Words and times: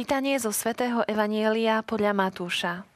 Čítanie 0.00 0.40
zo 0.40 0.48
svätého 0.48 1.04
Evanielia 1.04 1.84
podľa 1.84 2.16
Matúša. 2.16 2.88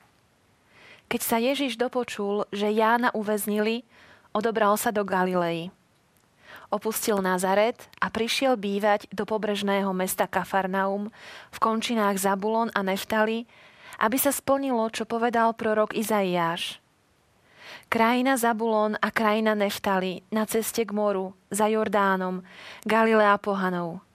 Keď 1.04 1.20
sa 1.20 1.36
Ježiš 1.36 1.77
dopočul, 1.77 2.48
že 2.48 2.72
Jána 2.72 3.12
uväznili, 3.12 3.84
odobral 4.32 4.72
sa 4.80 4.88
do 4.88 5.04
Galilei. 5.04 5.68
Opustil 6.72 7.20
Nazaret 7.20 7.77
a 8.00 8.08
prišiel 8.08 8.56
bývať 8.56 9.04
do 9.12 9.28
pobrežného 9.28 9.92
mesta 9.92 10.24
Kafarnaum 10.24 11.12
v 11.52 11.58
končinách 11.60 12.16
Zabulon 12.16 12.72
a 12.72 12.80
Neftali, 12.80 13.44
aby 14.00 14.16
sa 14.16 14.32
splnilo, 14.32 14.88
čo 14.88 15.05
povedal 15.05 15.52
prorok 15.52 15.92
Izaiáš. 15.92 16.80
Krajina 17.92 18.41
Zabulon 18.41 18.97
a 18.97 19.12
krajina 19.12 19.52
Neftali 19.52 20.25
na 20.32 20.48
ceste 20.48 20.88
k 20.88 20.97
moru, 20.97 21.36
za 21.52 21.69
Jordánom, 21.69 22.41
Galilea 22.88 23.36
pohanov– 23.44 24.00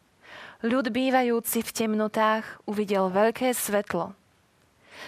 ľud 0.60 0.92
bývajúci 0.92 1.64
v 1.64 1.72
temnotách 1.72 2.44
uvidel 2.68 3.08
veľké 3.08 3.56
svetlo. 3.56 4.12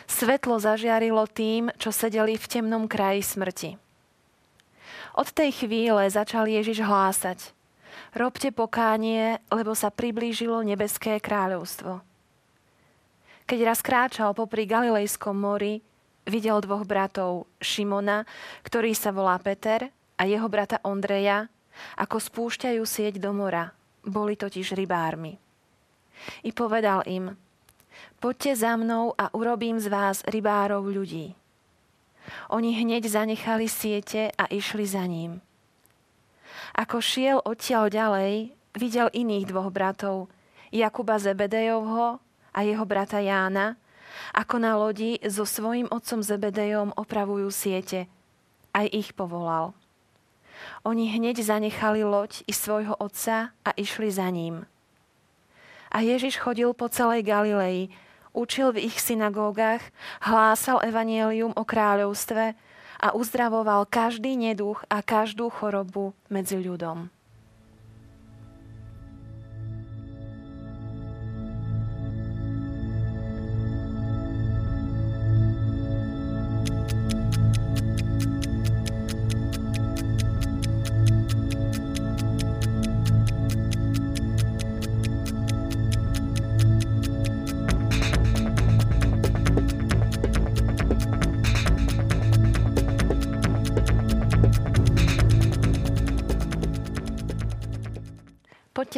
Svetlo 0.07 0.55
zažiarilo 0.55 1.27
tým, 1.27 1.67
čo 1.75 1.91
sedeli 1.91 2.39
v 2.39 2.47
temnom 2.47 2.87
kraji 2.87 3.23
smrti. 3.23 3.71
Od 5.19 5.27
tej 5.27 5.51
chvíle 5.51 6.07
začal 6.07 6.47
Ježiš 6.47 6.79
hlásať. 6.87 7.51
Robte 8.15 8.55
pokánie, 8.55 9.43
lebo 9.51 9.75
sa 9.75 9.91
priblížilo 9.91 10.63
nebeské 10.63 11.19
kráľovstvo. 11.19 11.99
Keď 13.43 13.59
raz 13.67 13.83
kráčal 13.83 14.31
popri 14.31 14.63
Galilejskom 14.63 15.35
mori, 15.35 15.83
videl 16.23 16.63
dvoch 16.63 16.87
bratov, 16.87 17.51
Šimona, 17.59 18.23
ktorý 18.63 18.95
sa 18.95 19.11
volá 19.11 19.35
Peter, 19.43 19.91
a 20.15 20.23
jeho 20.23 20.47
brata 20.47 20.79
Ondreja, 20.87 21.51
ako 21.99 22.21
spúšťajú 22.21 22.83
sieť 22.87 23.19
do 23.19 23.35
mora. 23.35 23.75
Boli 24.01 24.33
totiž 24.35 24.73
rybármi. 24.73 25.37
I 26.45 26.53
povedal 26.53 27.05
im, 27.09 27.37
poďte 28.21 28.65
za 28.65 28.77
mnou 28.77 29.13
a 29.17 29.33
urobím 29.33 29.81
z 29.81 29.89
vás 29.89 30.21
rybárov 30.25 30.85
ľudí. 30.85 31.33
Oni 32.53 32.77
hneď 32.77 33.09
zanechali 33.09 33.65
siete 33.65 34.29
a 34.37 34.45
išli 34.49 34.85
za 34.85 35.05
ním. 35.09 35.41
Ako 36.77 37.01
šiel 37.01 37.41
odtiaľ 37.41 37.91
ďalej, 37.91 38.53
videl 38.77 39.07
iných 39.11 39.49
dvoch 39.49 39.73
bratov, 39.73 40.31
Jakuba 40.71 41.19
Zebedejovho 41.19 42.23
a 42.55 42.59
jeho 42.63 42.85
brata 42.87 43.19
Jána, 43.19 43.75
ako 44.31 44.55
na 44.59 44.79
lodi 44.79 45.19
so 45.27 45.43
svojím 45.43 45.91
otcom 45.91 46.23
Zebedejom 46.23 46.95
opravujú 46.95 47.51
siete. 47.51 48.07
Aj 48.71 48.87
ich 48.87 49.11
povolal. 49.11 49.75
Oni 50.83 51.11
hneď 51.11 51.39
zanechali 51.45 52.03
loď 52.03 52.43
i 52.47 52.53
svojho 52.53 52.95
otca 52.97 53.53
a 53.65 53.69
išli 53.77 54.11
za 54.11 54.29
ním. 54.29 54.65
A 55.91 55.99
Ježiš 55.99 56.39
chodil 56.39 56.71
po 56.73 56.87
celej 56.87 57.27
Galilei, 57.27 57.91
učil 58.31 58.71
v 58.71 58.87
ich 58.87 58.97
synagógach, 59.03 59.83
hlásal 60.23 60.79
evanielium 60.81 61.51
o 61.51 61.63
kráľovstve 61.67 62.55
a 63.01 63.07
uzdravoval 63.11 63.85
každý 63.91 64.39
neduch 64.39 64.87
a 64.87 65.03
každú 65.03 65.51
chorobu 65.51 66.15
medzi 66.31 66.57
ľudom. 66.61 67.11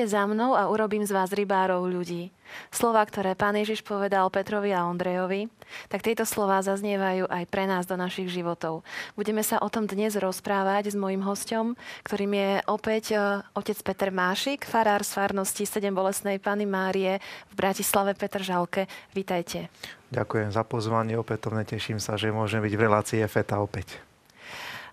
Poďte 0.04 0.20
za 0.20 0.28
mnou 0.28 0.52
a 0.52 0.68
urobím 0.68 1.08
z 1.08 1.16
vás 1.16 1.32
rybárov 1.32 1.88
ľudí. 1.88 2.28
Slova, 2.76 3.08
ktoré 3.08 3.40
pán 3.40 3.56
Ježiš 3.56 3.88
povedal 3.88 4.28
Petrovi 4.28 4.76
a 4.76 4.84
Ondrejovi, 4.84 5.48
tak 5.88 6.04
tieto 6.04 6.28
slova 6.28 6.60
zaznievajú 6.60 7.32
aj 7.32 7.48
pre 7.48 7.64
nás 7.72 7.88
do 7.88 7.96
našich 7.96 8.28
životov. 8.28 8.84
Budeme 9.16 9.48
sa 9.48 9.64
o 9.64 9.72
tom 9.72 9.88
dnes 9.88 10.20
rozprávať 10.20 10.92
s 10.92 11.00
mojim 11.00 11.24
hostom, 11.24 11.80
ktorým 12.04 12.36
je 12.36 12.52
opäť 12.68 13.16
e, 13.16 13.48
otec 13.56 13.80
Peter 13.80 14.12
Mášik, 14.12 14.68
farár 14.68 15.08
z 15.08 15.16
farnosti 15.16 15.64
7 15.64 15.88
bolesnej 15.96 16.36
Pany 16.36 16.68
Márie 16.68 17.24
v 17.48 17.54
Bratislave 17.56 18.12
Petr 18.12 18.44
Žalke. 18.44 18.92
Vítajte. 19.16 19.72
Ďakujem 20.12 20.52
za 20.52 20.68
pozvanie, 20.68 21.16
opätovne 21.16 21.64
teším 21.64 22.04
sa, 22.04 22.20
že 22.20 22.28
môžem 22.28 22.60
byť 22.60 22.74
v 22.76 22.84
relácii 22.92 23.24
FETA 23.24 23.56
opäť. 23.64 24.04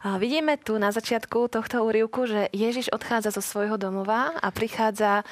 Vidíme 0.00 0.56
tu 0.56 0.80
na 0.80 0.88
začiatku 0.96 1.52
tohto 1.52 1.84
úrivku, 1.84 2.24
že 2.24 2.48
Ježiš 2.56 2.88
odchádza 2.88 3.36
zo 3.36 3.44
svojho 3.44 3.76
domova 3.76 4.32
a 4.32 4.48
prichádza 4.48 5.28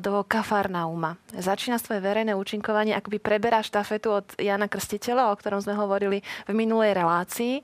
do 0.00 0.24
Kafarnauma. 0.24 1.20
Začína 1.36 1.76
svoje 1.76 2.00
verejné 2.00 2.32
účinkovanie, 2.32 2.96
akoby 2.96 3.20
preberá 3.20 3.60
štafetu 3.60 4.24
od 4.24 4.26
Jana 4.40 4.72
Krstiteľa, 4.72 5.28
o 5.28 5.36
ktorom 5.36 5.60
sme 5.60 5.76
hovorili 5.76 6.24
v 6.48 6.52
minulej 6.56 6.96
relácii. 6.96 7.60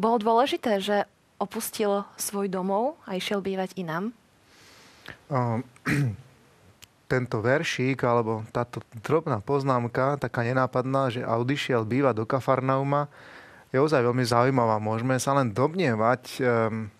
Bolo 0.00 0.16
dôležité, 0.16 0.80
že 0.80 1.04
opustil 1.36 2.08
svoj 2.16 2.48
domov 2.48 2.96
a 3.04 3.20
išiel 3.20 3.44
bývať 3.44 3.76
inám? 3.76 4.16
Tento 7.12 7.36
veršík, 7.44 8.00
alebo 8.00 8.48
táto 8.48 8.80
drobná 9.04 9.44
poznámka, 9.44 10.16
taká 10.16 10.40
nenápadná, 10.40 11.12
že 11.12 11.20
a 11.20 11.36
odišiel 11.36 11.84
bývať 11.84 12.22
do 12.22 12.24
Kafarnauma, 12.24 13.12
je 13.70 13.78
ozaj 13.78 14.02
veľmi 14.02 14.24
zaujímavá. 14.26 14.82
Môžeme 14.82 15.16
sa 15.22 15.34
len 15.38 15.54
domnievať, 15.54 16.22
um, 16.42 16.90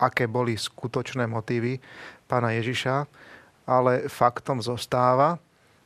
aké 0.00 0.26
boli 0.26 0.58
skutočné 0.58 1.30
motívy 1.30 1.78
pána 2.26 2.54
Ježiša, 2.58 3.06
ale 3.66 4.10
faktom 4.10 4.58
zostáva, 4.58 5.38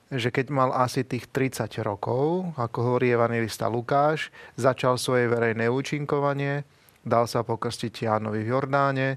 že 0.09 0.31
keď 0.31 0.47
mal 0.53 0.71
asi 0.73 1.03
tých 1.03 1.29
30 1.29 1.81
rokov, 1.85 2.53
ako 2.55 2.79
hovorí 2.81 3.11
evangelista 3.13 3.67
Lukáš, 3.67 4.31
začal 4.55 4.97
svoje 4.97 5.27
verejné 5.27 5.67
účinkovanie, 5.69 6.63
dal 7.03 7.29
sa 7.29 7.43
pokrstiť 7.43 8.09
Jánovi 8.09 8.47
v 8.47 8.53
Jordáne, 8.53 9.09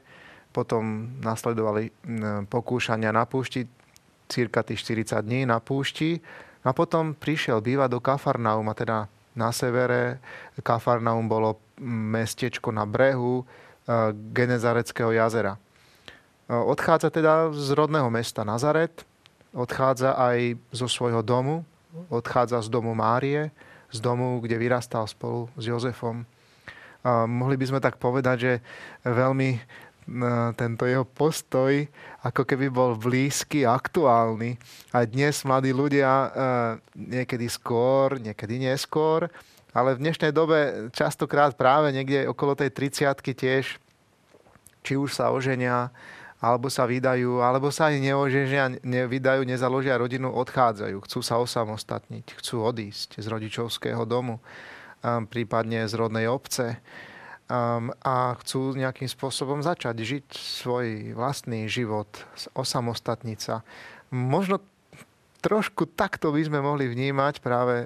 potom 0.52 1.16
nasledovali 1.22 1.94
pokúšania 2.50 3.14
na 3.14 3.30
púšti, 3.30 3.70
cirka 4.28 4.66
tých 4.66 4.84
40 4.84 5.24
dní 5.24 5.46
na 5.46 5.62
púšti, 5.62 6.20
a 6.68 6.76
potom 6.76 7.16
prišiel 7.16 7.64
bývať 7.64 7.90
do 7.96 8.00
Kafarnauma, 8.04 8.76
teda 8.76 9.08
na 9.38 9.54
severe. 9.54 10.18
Kafarnaum 10.66 11.30
bolo 11.30 11.62
mestečko 11.86 12.74
na 12.74 12.84
brehu 12.90 13.46
eh, 13.46 14.12
Genezareckého 14.34 15.14
jazera. 15.14 15.56
Eh, 15.56 16.58
odchádza 16.58 17.14
teda 17.14 17.54
z 17.54 17.78
rodného 17.78 18.10
mesta 18.10 18.42
Nazaret, 18.42 19.06
odchádza 19.54 20.18
aj 20.18 20.58
zo 20.74 20.90
svojho 20.90 21.22
domu, 21.22 21.62
odchádza 22.10 22.66
z 22.66 22.70
domu 22.74 22.98
Márie, 22.98 23.54
z 23.94 24.00
domu, 24.04 24.44
kde 24.44 24.60
vyrastal 24.60 25.08
spolu 25.08 25.48
s 25.56 25.64
Jozefom. 25.64 26.28
A 27.08 27.24
mohli 27.24 27.56
by 27.56 27.66
sme 27.72 27.80
tak 27.80 27.96
povedať, 28.02 28.38
že 28.38 28.54
veľmi 29.08 29.64
tento 30.56 30.88
jeho 30.88 31.04
postoj 31.04 31.84
ako 32.24 32.44
keby 32.48 32.72
bol 32.72 32.96
blízky, 32.96 33.68
aktuálny. 33.68 34.56
A 34.96 35.04
dnes 35.04 35.44
mladí 35.44 35.76
ľudia 35.76 36.08
e, 36.08 36.30
niekedy 36.96 37.48
skôr, 37.52 38.20
niekedy 38.20 38.60
neskôr, 38.60 39.28
ale 39.76 39.96
v 39.96 40.02
dnešnej 40.08 40.32
dobe 40.32 40.90
častokrát 40.96 41.54
práve 41.54 41.92
niekde 41.92 42.26
okolo 42.28 42.56
tej 42.56 42.72
30 42.72 43.20
tiež, 43.22 43.78
či 44.84 44.94
už 44.96 45.12
sa 45.12 45.30
oženia, 45.30 45.92
alebo 46.38 46.70
sa 46.70 46.86
vydajú, 46.86 47.42
alebo 47.42 47.74
sa 47.74 47.90
ani 47.90 48.10
neoženia, 48.10 48.80
nevydajú, 48.86 49.42
nezaložia 49.44 49.98
rodinu, 49.98 50.30
odchádzajú. 50.34 50.98
Chcú 51.04 51.20
sa 51.26 51.42
osamostatniť, 51.42 52.38
chcú 52.40 52.62
odísť 52.62 53.20
z 53.20 53.26
rodičovského 53.26 54.06
domu, 54.06 54.40
prípadne 55.30 55.86
z 55.86 55.94
rodnej 55.98 56.30
obce 56.30 56.78
a 57.48 58.36
chcú 58.44 58.76
nejakým 58.76 59.08
spôsobom 59.08 59.64
začať 59.64 59.96
žiť 60.04 60.26
svoj 60.36 61.16
vlastný 61.16 61.72
život, 61.72 62.08
osamostatniť 62.52 63.40
sa. 63.40 63.64
Možno 64.12 64.60
trošku 65.40 65.88
takto 65.96 66.36
by 66.36 66.44
sme 66.44 66.60
mohli 66.60 66.92
vnímať 66.92 67.40
práve 67.40 67.76
e, 67.80 67.86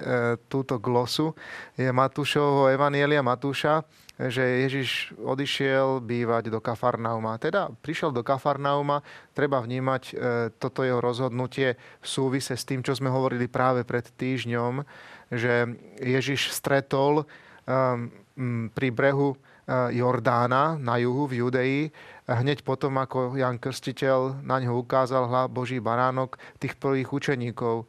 túto 0.50 0.82
glosu 0.82 1.36
je 1.78 1.86
Matúšovho 1.94 2.74
Evanielia 2.74 3.22
Matúša, 3.22 3.86
že 4.18 4.66
Ježiš 4.66 5.14
odišiel 5.14 6.02
bývať 6.02 6.50
do 6.50 6.58
Kafarnauma. 6.58 7.38
Teda 7.38 7.70
prišiel 7.70 8.10
do 8.10 8.26
Kafarnauma, 8.26 9.06
treba 9.30 9.62
vnímať 9.62 10.02
e, 10.10 10.12
toto 10.58 10.82
jeho 10.82 10.98
rozhodnutie 10.98 11.78
v 11.78 12.06
súvise 12.06 12.58
s 12.58 12.66
tým, 12.66 12.82
čo 12.82 12.98
sme 12.98 13.12
hovorili 13.12 13.46
práve 13.46 13.86
pred 13.86 14.10
týždňom, 14.10 14.82
že 15.30 15.70
Ježiš 16.02 16.50
stretol 16.50 17.24
pri 18.74 18.88
brehu 18.90 19.38
Jordána 19.68 20.74
na 20.74 20.98
juhu 20.98 21.30
v 21.30 21.38
Judei, 21.38 21.76
hneď 22.26 22.66
potom, 22.66 22.98
ako 22.98 23.38
Jan 23.38 23.62
Krstiteľ 23.62 24.42
na 24.42 24.58
ňo 24.58 24.82
ukázal 24.82 25.30
hla 25.30 25.46
Boží 25.46 25.78
baránok 25.78 26.38
tých 26.58 26.74
prvých 26.74 27.14
učeníkov 27.14 27.86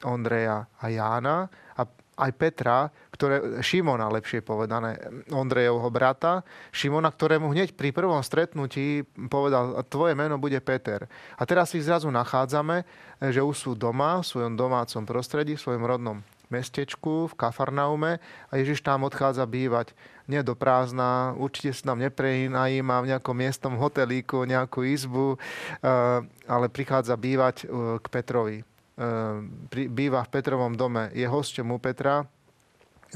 Ondreja 0.00 0.64
a 0.80 0.84
Jána 0.88 1.52
a 1.76 1.84
aj 2.20 2.30
Petra, 2.36 2.88
ktoré, 3.12 3.60
Šimona 3.64 4.08
lepšie 4.12 4.44
povedané, 4.44 4.96
Ondrejovho 5.32 5.88
brata, 5.92 6.44
Šimona, 6.72 7.12
ktorému 7.12 7.52
hneď 7.52 7.76
pri 7.76 7.92
prvom 7.92 8.20
stretnutí 8.20 9.04
povedal, 9.28 9.76
tvoje 9.88 10.16
meno 10.16 10.36
bude 10.36 10.56
Peter. 10.60 11.04
A 11.36 11.42
teraz 11.44 11.72
si 11.72 11.84
zrazu 11.84 12.08
nachádzame, 12.12 12.84
že 13.28 13.44
už 13.44 13.56
sú 13.56 13.70
doma, 13.76 14.20
v 14.20 14.28
svojom 14.28 14.56
domácom 14.56 15.04
prostredí, 15.04 15.56
v 15.56 15.64
svojom 15.64 15.84
rodnom 15.84 16.20
mestečku 16.50 17.30
v 17.30 17.38
Kafarnaume 17.38 18.18
a 18.50 18.52
Ježiš 18.58 18.82
tam 18.82 19.06
odchádza 19.06 19.46
bývať 19.46 19.94
nie 20.30 20.46
do 20.46 20.54
prázdna, 20.54 21.34
určite 21.34 21.74
sa 21.74 21.92
tam 21.92 21.98
neprenajíma 21.98 23.02
v 23.02 23.08
nejakom 23.14 23.34
miestnom 23.34 23.74
hotelíku, 23.74 24.46
nejakú 24.46 24.86
izbu, 24.86 25.34
eh, 25.34 26.22
ale 26.46 26.66
prichádza 26.70 27.18
bývať 27.18 27.66
eh, 27.66 27.98
k 27.98 28.06
Petrovi. 28.06 28.58
Eh, 28.62 29.86
býva 29.90 30.22
v 30.22 30.32
Petrovom 30.32 30.78
dome, 30.78 31.10
je 31.10 31.26
hosťom 31.26 31.74
u 31.74 31.78
Petra, 31.82 32.30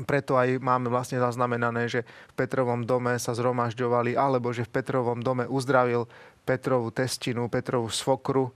preto 0.02 0.34
aj 0.34 0.58
máme 0.58 0.90
vlastne 0.90 1.22
zaznamenané, 1.22 1.86
že 1.86 2.02
v 2.02 2.34
Petrovom 2.34 2.82
dome 2.82 3.14
sa 3.22 3.30
zhromažďovali, 3.30 4.18
alebo 4.18 4.50
že 4.50 4.66
v 4.66 4.74
Petrovom 4.74 5.22
dome 5.22 5.46
uzdravil 5.46 6.10
Petrovú 6.42 6.90
testinu, 6.90 7.46
Petrovú 7.46 7.86
svokru. 7.94 8.50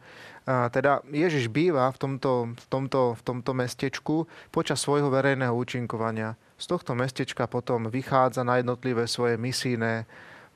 A 0.48 0.66
teda 0.74 0.98
Ježiš 1.06 1.46
býva 1.46 1.86
v 1.94 1.98
tomto, 2.00 2.32
v, 2.58 2.66
tomto, 2.66 3.14
v 3.14 3.22
tomto 3.22 3.52
mestečku 3.54 4.26
počas 4.50 4.82
svojho 4.82 5.14
verejného 5.14 5.54
účinkovania. 5.54 6.34
Z 6.58 6.66
tohto 6.66 6.92
mestečka 6.98 7.46
potom 7.46 7.86
vychádza 7.86 8.42
na 8.42 8.58
jednotlivé 8.58 9.06
svoje 9.06 9.38
misijné 9.38 10.04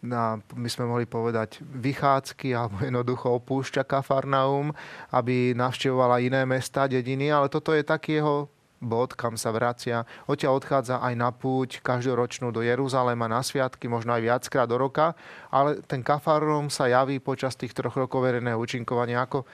na, 0.02 0.42
my 0.58 0.66
sme 0.66 0.90
mohli 0.90 1.06
povedať, 1.06 1.62
vychádzky 1.62 2.58
alebo 2.58 2.82
jednoducho 2.82 3.38
opúšťa 3.38 3.86
Kafarnaum, 3.86 4.74
aby 5.14 5.54
navštevovala 5.54 6.18
iné 6.18 6.42
mesta, 6.42 6.90
dediny, 6.90 7.30
ale 7.30 7.46
toto 7.46 7.70
je 7.70 7.86
taký 7.86 8.18
jeho 8.18 8.50
bod, 8.82 9.14
kam 9.14 9.38
sa 9.38 9.54
vracia. 9.54 10.02
Odtiaľ 10.26 10.58
odchádza 10.58 10.98
aj 10.98 11.14
na 11.14 11.30
púť 11.30 11.78
každoročnú 11.86 12.50
do 12.50 12.66
Jeruzalema 12.66 13.30
na 13.30 13.38
sviatky, 13.46 13.86
možno 13.86 14.18
aj 14.18 14.26
viackrát 14.26 14.66
do 14.66 14.74
roka, 14.74 15.14
ale 15.54 15.78
ten 15.86 16.02
kafarom 16.02 16.66
sa 16.66 16.90
javí 16.90 17.22
počas 17.22 17.54
tých 17.54 17.70
troch 17.70 17.94
rokov 17.94 18.26
verejného 18.26 18.58
účinkovania 18.58 19.22
ako 19.22 19.46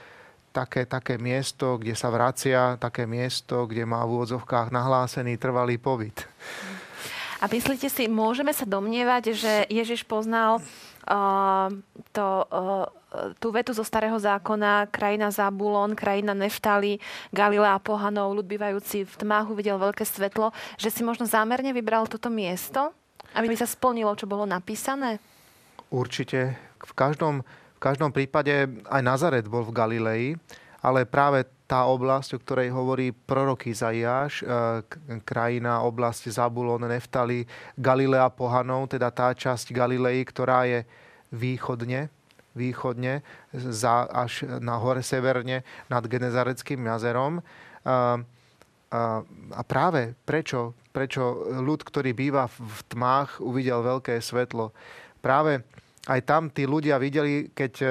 také, 0.59 0.83
také 0.91 1.15
miesto, 1.23 1.79
kde 1.79 1.95
sa 1.95 2.11
vracia, 2.11 2.75
také 2.83 3.07
miesto, 3.07 3.71
kde 3.71 3.87
má 3.87 4.03
v 4.03 4.19
úvodzovkách 4.19 4.75
nahlásený 4.75 5.39
trvalý 5.39 5.79
pobyt. 5.79 6.27
A 7.39 7.47
myslíte 7.47 7.87
si, 7.87 8.11
môžeme 8.11 8.51
sa 8.51 8.67
domnievať, 8.67 9.39
že 9.39 9.53
Ježiš 9.71 10.03
poznal 10.03 10.59
uh, 10.59 11.71
to, 12.11 12.27
uh, 12.51 12.91
tú 13.39 13.55
vetu 13.55 13.71
zo 13.71 13.87
starého 13.87 14.19
zákona, 14.19 14.91
krajina 14.91 15.31
Zabulon, 15.31 15.95
krajina 15.95 16.35
Neftali, 16.35 16.99
Galilea 17.31 17.79
Pohanov, 17.79 18.35
ľud 18.35 18.51
bývajúci 18.51 19.07
v 19.07 19.15
tmách 19.23 19.55
uvidel 19.55 19.79
veľké 19.79 20.03
svetlo, 20.03 20.51
že 20.75 20.91
si 20.91 21.07
možno 21.07 21.31
zámerne 21.31 21.71
vybral 21.71 22.11
toto 22.11 22.27
miesto, 22.27 22.91
aby 23.39 23.55
sa 23.55 23.71
splnilo, 23.71 24.19
čo 24.19 24.27
bolo 24.27 24.43
napísané? 24.43 25.23
Určite. 25.95 26.59
V 26.83 26.93
každom, 26.99 27.47
v 27.79 27.81
každom 27.87 28.11
prípade 28.11 28.51
aj 28.91 29.03
Nazaret 29.07 29.47
bol 29.47 29.63
v 29.63 29.71
Galilei, 29.71 30.25
ale 30.83 31.07
práve 31.07 31.47
tá 31.71 31.87
oblasť, 31.87 32.35
o 32.35 32.43
ktorej 32.43 32.75
hovorí 32.75 33.15
prorok 33.15 33.71
Izaiáš, 33.71 34.43
e, 34.43 34.45
krajina, 35.23 35.87
oblasť 35.87 36.35
Zabulon, 36.35 36.83
Neftali, 36.91 37.47
Galilea 37.79 38.35
Pohanov, 38.35 38.91
teda 38.91 39.15
tá 39.15 39.31
časť 39.31 39.71
Galilei, 39.71 40.27
ktorá 40.27 40.67
je 40.67 40.83
východne, 41.31 42.11
východne 42.57 43.23
za, 43.55 44.11
až 44.11 44.43
na 44.59 44.75
hore 44.75 45.07
severne 45.07 45.63
nad 45.87 46.03
Genezareckým 46.03 46.83
jazerom. 46.83 47.39
A, 47.87 48.19
a, 48.91 49.01
a 49.55 49.63
práve 49.63 50.19
prečo, 50.27 50.75
prečo 50.91 51.47
ľud, 51.63 51.85
ktorý 51.85 52.11
býva 52.11 52.51
v 52.51 52.81
tmách, 52.91 53.39
uvidel 53.39 53.87
veľké 53.87 54.19
svetlo. 54.19 54.75
Práve 55.23 55.63
aj 56.09 56.21
tam 56.25 56.49
tí 56.49 56.65
ľudia 56.65 56.97
videli, 56.97 57.53
keď 57.53 57.73
e, 57.85 57.87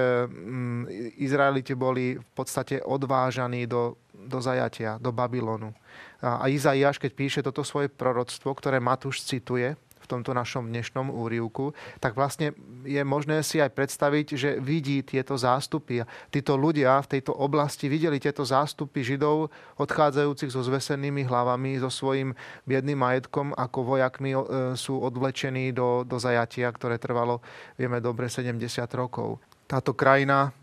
Izraeliti 1.22 1.78
boli 1.78 2.18
v 2.18 2.31
podstate 2.34 2.81
odvážaní 2.81 3.69
do, 3.69 4.02
do 4.10 4.42
zajatia, 4.42 4.98
do 4.98 5.14
Babylonu. 5.14 5.69
A 6.18 6.50
Izaiáš, 6.50 6.98
keď 6.98 7.12
píše 7.14 7.40
toto 7.46 7.62
svoje 7.62 7.94
proroctvo, 7.94 8.58
ktoré 8.58 8.81
Matúš 8.81 9.22
cituje, 9.22 9.78
tomto 10.07 10.31
našom 10.31 10.71
dnešnom 10.71 11.12
úrivku, 11.12 11.75
tak 12.00 12.15
vlastne 12.15 12.56
je 12.88 13.04
možné 13.04 13.44
si 13.44 13.59
aj 13.59 13.75
predstaviť, 13.75 14.27
že 14.33 14.50
vidí 14.63 15.04
tieto 15.04 15.36
zástupy. 15.36 16.07
Títo 16.31 16.56
ľudia 16.56 17.04
v 17.04 17.19
tejto 17.19 17.36
oblasti 17.36 17.92
videli 17.92 18.18
tieto 18.18 18.48
zástupy 18.48 19.04
Židov 19.04 19.51
odchádzajúcich 19.77 20.51
so 20.51 20.63
zvesenými 20.63 21.27
hlavami, 21.27 21.77
so 21.83 21.92
svojím 21.92 22.31
biedným 22.63 22.98
majetkom, 22.98 23.51
ako 23.54 23.80
vojakmi 23.83 24.31
e, 24.33 24.39
sú 24.80 24.98
odvlečení 25.04 25.75
do, 25.75 26.07
do 26.07 26.15
zajatia, 26.18 26.71
ktoré 26.71 26.95
trvalo, 26.95 27.44
vieme 27.75 28.00
dobre, 28.00 28.31
70 28.31 28.57
rokov. 28.95 29.44
Táto 29.68 29.92
krajina 29.92 30.56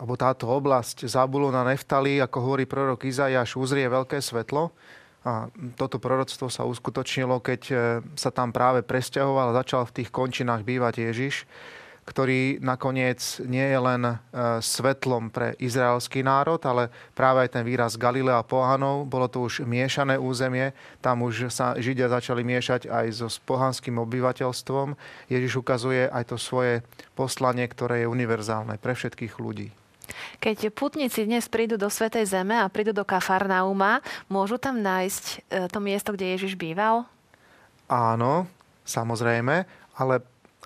alebo 0.00 0.16
táto 0.16 0.48
oblasť 0.48 1.04
Zabulona 1.04 1.60
Neftali, 1.60 2.24
ako 2.24 2.40
hovorí 2.40 2.64
prorok 2.64 3.04
Izajaš, 3.04 3.60
uzrie 3.60 3.84
veľké 3.84 4.16
svetlo 4.24 4.72
a 5.20 5.52
toto 5.76 6.00
proroctvo 6.00 6.48
sa 6.48 6.64
uskutočnilo, 6.64 7.44
keď 7.44 7.62
e, 7.68 7.74
sa 8.16 8.32
tam 8.32 8.56
práve 8.56 8.80
presťahoval 8.80 9.52
a 9.52 9.58
začal 9.60 9.84
v 9.84 10.00
tých 10.00 10.08
končinách 10.08 10.64
bývať 10.64 11.04
Ježiš, 11.12 11.44
ktorý 12.08 12.56
nakoniec 12.64 13.20
nie 13.44 13.62
je 13.62 13.78
len 13.78 14.02
e, 14.02 14.14
svetlom 14.64 15.28
pre 15.28 15.52
izraelský 15.60 16.24
národ, 16.24 16.58
ale 16.64 16.88
práve 17.12 17.44
aj 17.44 17.52
ten 17.52 17.64
výraz 17.68 18.00
Galilea 18.00 18.40
pohanov. 18.48 19.04
Bolo 19.04 19.28
to 19.28 19.44
už 19.44 19.68
miešané 19.68 20.16
územie, 20.16 20.72
tam 21.04 21.20
už 21.20 21.52
sa 21.52 21.76
Židia 21.76 22.08
začali 22.08 22.40
miešať 22.40 22.88
aj 22.88 23.06
so 23.12 23.28
pohanským 23.44 24.00
obyvateľstvom. 24.00 24.96
Ježiš 25.28 25.60
ukazuje 25.60 26.08
aj 26.08 26.32
to 26.32 26.36
svoje 26.40 26.80
poslanie, 27.12 27.68
ktoré 27.68 28.02
je 28.02 28.10
univerzálne 28.10 28.80
pre 28.80 28.96
všetkých 28.96 29.36
ľudí. 29.36 29.79
Keď 30.38 30.72
putníci 30.72 31.28
dnes 31.28 31.46
prídu 31.46 31.76
do 31.76 31.88
Svetej 31.92 32.28
Zeme 32.28 32.58
a 32.58 32.70
prídu 32.72 32.90
do 32.90 33.04
Kafarnauma, 33.04 34.00
môžu 34.26 34.56
tam 34.56 34.80
nájsť 34.80 35.24
e, 35.24 35.36
to 35.68 35.78
miesto, 35.78 36.14
kde 36.16 36.36
Ježiš 36.36 36.56
býval? 36.56 37.04
Áno, 37.90 38.46
samozrejme, 38.86 39.66
ale 39.98 40.14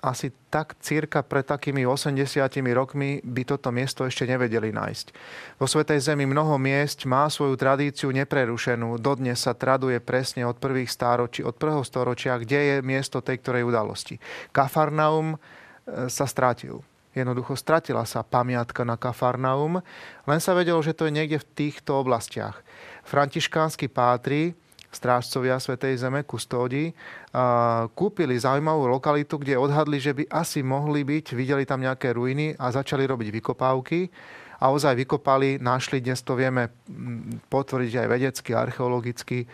asi 0.05 0.29
tak 0.53 0.77
cirka 0.85 1.25
pred 1.25 1.41
takými 1.41 1.81
80 1.81 2.29
rokmi 2.77 3.25
by 3.25 3.41
toto 3.41 3.73
miesto 3.73 4.05
ešte 4.05 4.29
nevedeli 4.29 4.69
nájsť. 4.69 5.05
Vo 5.57 5.65
Svetej 5.65 6.05
Zemi 6.05 6.29
mnoho 6.29 6.61
miest 6.61 7.09
má 7.09 7.25
svoju 7.25 7.57
tradíciu 7.57 8.13
neprerušenú. 8.13 9.01
Dodnes 9.01 9.41
sa 9.41 9.57
traduje 9.57 9.97
presne 9.97 10.45
od 10.45 10.61
prvých 10.61 10.93
stáročí, 10.93 11.41
od 11.41 11.57
prvého 11.57 11.81
storočia, 11.81 12.37
kde 12.37 12.59
je 12.61 12.75
miesto 12.85 13.25
tej 13.25 13.41
ktorej 13.41 13.65
udalosti. 13.65 14.21
Kafarnaum 14.53 15.35
e, 15.35 15.37
sa 16.05 16.29
strátil. 16.29 16.85
Jednoducho 17.15 17.55
stratila 17.55 18.03
sa 18.03 18.27
pamiatka 18.27 18.83
na 18.83 18.99
Kafarnaum, 18.99 19.79
len 20.27 20.39
sa 20.43 20.51
vedelo, 20.51 20.83
že 20.83 20.91
to 20.91 21.07
je 21.07 21.15
niekde 21.15 21.39
v 21.39 21.49
týchto 21.55 22.03
oblastiach. 22.03 22.59
Františkánsky 23.07 23.87
pátri, 23.87 24.51
strážcovia 24.91 25.55
Svetej 25.59 25.95
Zeme, 25.95 26.27
kustódi, 26.27 26.91
kúpili 27.95 28.35
zaujímavú 28.35 28.91
lokalitu, 28.91 29.39
kde 29.39 29.55
odhadli, 29.55 29.99
že 29.99 30.11
by 30.11 30.27
asi 30.27 30.59
mohli 30.59 31.07
byť, 31.07 31.35
videli 31.35 31.63
tam 31.63 31.83
nejaké 31.83 32.11
ruiny 32.11 32.55
a 32.59 32.71
začali 32.71 33.07
robiť 33.07 33.31
vykopávky 33.31 34.11
a 34.59 34.71
ozaj 34.71 34.95
vykopali, 34.95 35.59
našli, 35.59 35.99
dnes 35.99 36.21
to 36.23 36.35
vieme 36.35 36.71
potvrdiť 37.51 37.93
aj 37.99 38.07
vedecky, 38.07 38.51
archeologicky, 38.55 39.37
e, 39.43 39.47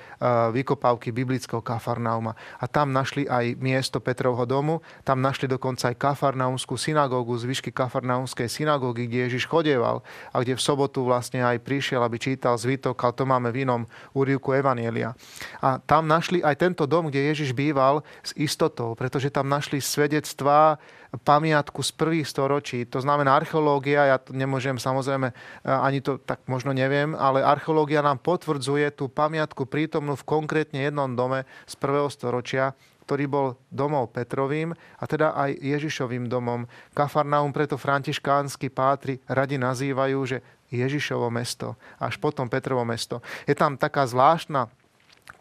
vykopávky 0.53 1.09
biblického 1.09 1.61
Kafarnauma. 1.63 2.37
A 2.61 2.65
tam 2.69 2.93
našli 2.93 3.25
aj 3.25 3.57
miesto 3.57 3.97
Petrovho 3.97 4.45
domu, 4.45 4.85
tam 5.01 5.21
našli 5.21 5.49
dokonca 5.49 5.89
aj 5.89 5.97
Kafarnaumskú 5.97 6.77
synagógu, 6.77 7.33
zvyšky 7.37 7.73
Kafarnaumskej 7.73 8.51
synagógy, 8.51 9.09
kde 9.09 9.31
Ježiš 9.31 9.49
chodieval 9.49 10.05
a 10.31 10.35
kde 10.41 10.57
v 10.57 10.61
sobotu 10.61 11.05
vlastne 11.05 11.41
aj 11.41 11.61
prišiel, 11.63 12.01
aby 12.03 12.21
čítal 12.21 12.57
zvitok, 12.57 12.97
ale 13.01 13.17
to 13.17 13.23
máme 13.25 13.49
v 13.49 13.65
inom 13.65 13.81
úrivku 14.13 14.53
Evanielia. 14.53 15.17
A 15.63 15.81
tam 15.81 16.05
našli 16.05 16.43
aj 16.45 16.61
tento 16.61 16.85
dom, 16.85 17.09
kde 17.09 17.33
Ježiš 17.33 17.55
býval 17.55 18.05
s 18.21 18.35
istotou, 18.37 18.93
pretože 18.93 19.33
tam 19.33 19.49
našli 19.49 19.81
svedectvá 19.81 20.77
pamiatku 21.19 21.83
z 21.83 21.91
prvých 21.91 22.27
storočí. 22.27 22.87
To 22.87 23.03
znamená 23.03 23.35
archeológia, 23.35 24.07
ja 24.07 24.17
to 24.17 24.31
nemôžem 24.31 24.79
samozrejme, 24.79 25.31
e, 25.31 25.35
ani 25.67 25.99
to 25.99 26.15
tak 26.23 26.39
možno 26.47 26.71
neviem, 26.71 27.11
ale 27.19 27.43
archeológia 27.43 27.99
nám 27.99 28.23
potvrdzuje 28.23 28.95
tú 28.95 29.11
pamiatku 29.11 29.67
prítomnú 29.67 30.15
v 30.15 30.23
konkrétne 30.23 30.87
jednom 30.87 31.11
dome 31.11 31.43
z 31.67 31.73
prvého 31.75 32.07
storočia, 32.07 32.71
ktorý 33.03 33.27
bol 33.27 33.47
domov 33.67 34.15
Petrovým 34.15 34.71
a 34.71 35.03
teda 35.03 35.35
aj 35.35 35.59
Ježišovým 35.59 36.31
domom. 36.31 36.63
Kafarnaum 36.95 37.51
preto 37.51 37.75
františkánsky 37.75 38.71
pátri 38.71 39.19
radi 39.27 39.59
nazývajú, 39.59 40.19
že 40.23 40.39
Ježišovo 40.71 41.27
mesto, 41.27 41.75
až 41.99 42.15
potom 42.15 42.47
Petrovo 42.47 42.87
mesto. 42.87 43.19
Je 43.43 43.51
tam 43.51 43.75
taká 43.75 44.07
zvláštna 44.07 44.71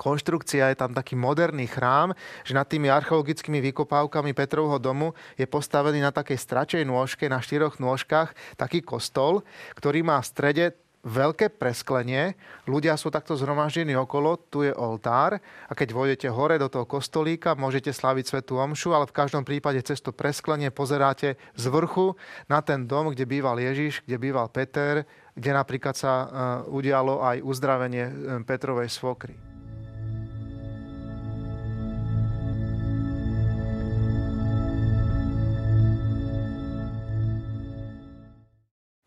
konštrukcia, 0.01 0.73
je 0.73 0.81
tam 0.81 0.97
taký 0.97 1.13
moderný 1.13 1.69
chrám, 1.69 2.17
že 2.41 2.57
nad 2.57 2.65
tými 2.65 2.89
archeologickými 2.89 3.61
vykopávkami 3.69 4.33
Petrovho 4.33 4.81
domu 4.81 5.13
je 5.37 5.45
postavený 5.45 6.01
na 6.01 6.09
takej 6.09 6.41
stračej 6.41 6.83
nôžke, 6.89 7.29
na 7.29 7.45
štyroch 7.45 7.77
nôžkach, 7.77 8.33
taký 8.57 8.81
kostol, 8.81 9.45
ktorý 9.77 10.01
má 10.01 10.17
v 10.25 10.31
strede 10.33 10.65
veľké 11.01 11.57
presklenie, 11.57 12.37
ľudia 12.69 12.93
sú 13.01 13.09
takto 13.09 13.33
zhromaždení 13.33 13.97
okolo, 13.97 14.37
tu 14.53 14.69
je 14.69 14.73
oltár 14.77 15.41
a 15.41 15.73
keď 15.73 15.97
vojdete 15.97 16.29
hore 16.29 16.61
do 16.61 16.69
toho 16.69 16.85
kostolíka, 16.85 17.57
môžete 17.57 17.89
slaviť 17.89 18.25
svetú 18.29 18.61
omšu, 18.61 18.93
ale 18.93 19.09
v 19.09 19.17
každom 19.17 19.41
prípade 19.41 19.81
cez 19.81 20.05
to 20.05 20.13
presklenie 20.13 20.69
pozeráte 20.69 21.41
z 21.57 21.65
vrchu 21.73 22.21
na 22.53 22.61
ten 22.61 22.85
dom, 22.85 23.13
kde 23.13 23.25
býval 23.25 23.57
Ježiš, 23.57 24.05
kde 24.05 24.21
býval 24.21 24.53
Peter, 24.53 25.09
kde 25.33 25.51
napríklad 25.57 25.97
sa 25.97 26.13
uh, 26.13 26.29
udialo 26.69 27.25
aj 27.25 27.41
uzdravenie 27.41 28.05
uh, 28.05 28.13
Petrovej 28.45 28.93
svokry. 28.93 29.50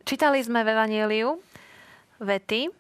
Čítali 0.04 0.44
sme 0.44 0.68
v 0.68 0.76
Evangeliu 0.76 1.40
vety, 2.20 2.68
e, 2.68 2.72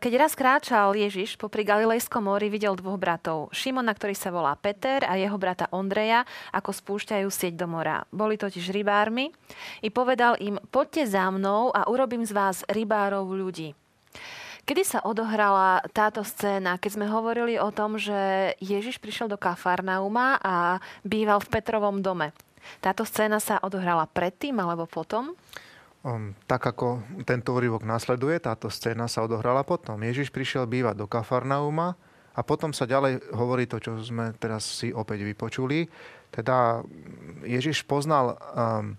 keď 0.00 0.12
raz 0.16 0.32
kráčal 0.32 0.96
Ježiš 0.96 1.36
popri 1.36 1.60
Galilejskom 1.60 2.24
mori, 2.24 2.48
videl 2.48 2.72
dvoch 2.72 2.96
bratov. 2.96 3.52
Šimona, 3.52 3.92
ktorý 3.92 4.16
sa 4.16 4.32
volá 4.32 4.56
Peter 4.56 5.04
a 5.04 5.20
jeho 5.20 5.36
brata 5.36 5.68
Ondreja, 5.76 6.24
ako 6.56 6.72
spúšťajú 6.72 7.28
sieť 7.28 7.60
do 7.60 7.68
mora. 7.68 8.08
Boli 8.08 8.40
totiž 8.40 8.72
rybármi 8.72 9.28
i 9.84 9.92
povedal 9.92 10.40
im, 10.40 10.56
poďte 10.72 11.04
za 11.04 11.28
mnou 11.28 11.68
a 11.68 11.84
urobím 11.84 12.24
z 12.24 12.32
vás 12.32 12.64
rybárov 12.64 13.28
ľudí. 13.28 13.76
Kedy 14.64 14.80
sa 14.80 15.04
odohrala 15.04 15.84
táto 15.92 16.24
scéna, 16.24 16.80
keď 16.80 16.96
sme 16.96 17.12
hovorili 17.12 17.60
o 17.60 17.68
tom, 17.68 18.00
že 18.00 18.56
Ježiš 18.56 18.96
prišiel 18.96 19.28
do 19.28 19.36
Kafarnauma 19.36 20.40
a 20.40 20.80
býval 21.04 21.44
v 21.44 21.60
Petrovom 21.60 22.00
dome? 22.00 22.32
Táto 22.80 23.04
scéna 23.04 23.36
sa 23.36 23.60
odohrala 23.60 24.08
predtým 24.08 24.56
alebo 24.56 24.88
potom? 24.88 25.36
Um, 26.00 26.32
tak 26.48 26.64
ako 26.64 27.04
tento 27.28 27.52
úryvok 27.52 27.84
nasleduje, 27.84 28.40
táto 28.40 28.72
scéna 28.72 29.04
sa 29.04 29.20
odohrala 29.20 29.60
potom. 29.68 30.00
Ježiš 30.00 30.32
prišiel 30.32 30.64
bývať 30.64 30.96
do 30.96 31.04
Kafarnauma 31.04 31.92
a 32.32 32.40
potom 32.40 32.72
sa 32.72 32.88
ďalej 32.88 33.20
hovorí 33.36 33.68
to, 33.68 33.76
čo 33.76 34.00
sme 34.00 34.32
teraz 34.40 34.64
si 34.64 34.96
opäť 34.96 35.28
vypočuli. 35.28 35.92
Teda 36.32 36.80
Ježiš 37.44 37.84
poznal 37.84 38.32
um, 38.32 38.96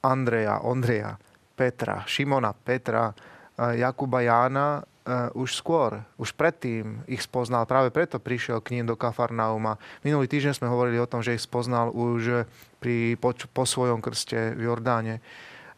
Andreja, 0.00 0.64
Ondreja, 0.64 1.20
Petra, 1.52 2.00
Šimona, 2.08 2.56
Petra, 2.56 3.12
uh, 3.12 3.76
Jakuba, 3.76 4.24
Jána 4.24 4.80
uh, 4.80 5.36
už 5.36 5.52
skôr, 5.52 6.00
už 6.16 6.32
predtým 6.32 7.04
ich 7.04 7.20
spoznal. 7.20 7.68
Práve 7.68 7.92
preto 7.92 8.16
prišiel 8.16 8.64
k 8.64 8.80
ním 8.80 8.88
do 8.88 8.96
Kafarnauma. 8.96 9.76
Minulý 10.00 10.32
týždeň 10.32 10.64
sme 10.64 10.72
hovorili 10.72 10.96
o 10.96 11.04
tom, 11.04 11.20
že 11.20 11.36
ich 11.36 11.44
spoznal 11.44 11.92
už 11.92 12.48
pri, 12.80 13.20
po, 13.20 13.36
po 13.52 13.68
svojom 13.68 14.00
krste 14.00 14.56
v 14.56 14.64
Jordáne 14.64 15.20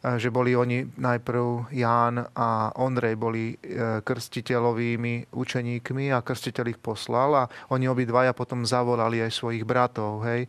že 0.04 0.28
boli 0.30 0.54
oni 0.54 0.86
najprv 0.86 1.72
Ján 1.74 2.22
a 2.36 2.70
Ondrej 2.78 3.18
boli 3.18 3.56
e, 3.56 3.56
krstiteľovými 4.04 5.34
učeníkmi 5.34 6.14
a 6.14 6.22
krstiteľ 6.22 6.64
ich 6.70 6.80
poslal 6.80 7.30
a 7.34 7.48
oni 7.74 7.90
obidvaja 7.90 8.30
potom 8.30 8.62
zavolali 8.62 9.18
aj 9.24 9.34
svojich 9.34 9.66
bratov. 9.66 10.22
Hej. 10.22 10.46
E, 10.46 10.48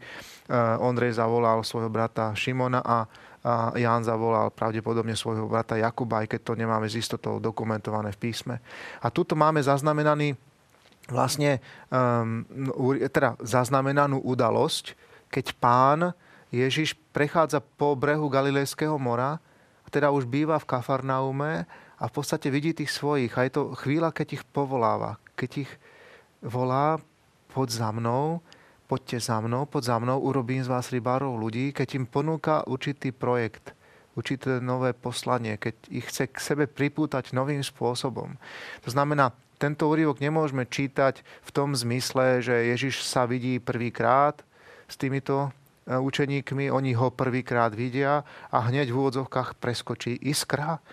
Ondrej 0.77 1.17
zavolal 1.17 1.65
svojho 1.65 1.89
brata 1.89 2.37
Šimona 2.37 2.85
a 2.85 3.09
a 3.47 3.71
Ján 3.79 4.03
zavolal 4.03 4.51
pravdepodobne 4.51 5.15
svojho 5.15 5.47
brata 5.47 5.79
Jakuba, 5.79 6.19
aj 6.19 6.35
keď 6.35 6.39
to 6.43 6.53
nemáme 6.59 6.83
z 6.91 6.99
istotou 6.99 7.39
dokumentované 7.39 8.11
v 8.11 8.19
písme. 8.27 8.59
A 8.99 9.07
tuto 9.07 9.39
máme 9.39 9.63
zaznamenaný 9.63 10.35
vlastne 11.07 11.63
um, 11.87 12.43
teda 13.07 13.39
zaznamenanú 13.39 14.19
udalosť, 14.19 14.99
keď 15.31 15.45
pán 15.63 15.99
Ježiš 16.51 16.95
prechádza 17.11 17.59
po 17.59 17.95
brehu 17.97 18.31
Galilejského 18.31 18.95
mora 18.95 19.43
teda 19.89 20.11
už 20.11 20.27
býva 20.27 20.59
v 20.59 20.67
Kafarnaume 20.67 21.63
a 21.97 22.03
v 22.07 22.13
podstate 22.13 22.51
vidí 22.51 22.75
tých 22.75 22.91
svojich. 22.91 23.31
A 23.39 23.47
je 23.47 23.51
to 23.55 23.61
chvíľa, 23.75 24.11
keď 24.11 24.41
ich 24.41 24.43
povoláva. 24.43 25.15
Keď 25.39 25.51
ich 25.67 25.71
volá, 26.43 26.99
poď 27.55 27.69
za 27.71 27.89
mnou, 27.95 28.43
poďte 28.85 29.17
za 29.23 29.39
mnou, 29.39 29.65
poď 29.65 29.83
za 29.95 29.97
mnou, 29.99 30.19
urobím 30.19 30.61
z 30.63 30.71
vás 30.71 30.91
rybárov 30.91 31.39
ľudí, 31.39 31.71
keď 31.71 32.03
im 32.03 32.05
ponúka 32.05 32.67
určitý 32.67 33.15
projekt, 33.15 33.73
určité 34.13 34.59
nové 34.59 34.91
poslanie, 34.91 35.55
keď 35.55 35.75
ich 35.89 36.05
chce 36.07 36.29
k 36.29 36.37
sebe 36.37 36.65
pripútať 36.67 37.31
novým 37.31 37.63
spôsobom. 37.63 38.35
To 38.83 38.89
znamená, 38.91 39.31
tento 39.57 39.89
úryvok 39.89 40.21
nemôžeme 40.21 40.69
čítať 40.69 41.25
v 41.41 41.49
tom 41.49 41.73
zmysle, 41.73 42.45
že 42.45 42.53
Ježiš 42.77 43.01
sa 43.01 43.25
vidí 43.25 43.57
prvýkrát 43.57 44.45
s 44.85 44.93
týmito 45.01 45.49
učeníkmi, 45.87 46.67
oni 46.67 46.91
ho 46.99 47.07
prvýkrát 47.07 47.71
vidia 47.71 48.27
a 48.51 48.57
hneď 48.67 48.91
v 48.91 48.99
úvodzovkách 48.99 49.55
preskočí 49.55 50.19
iskra 50.19 50.83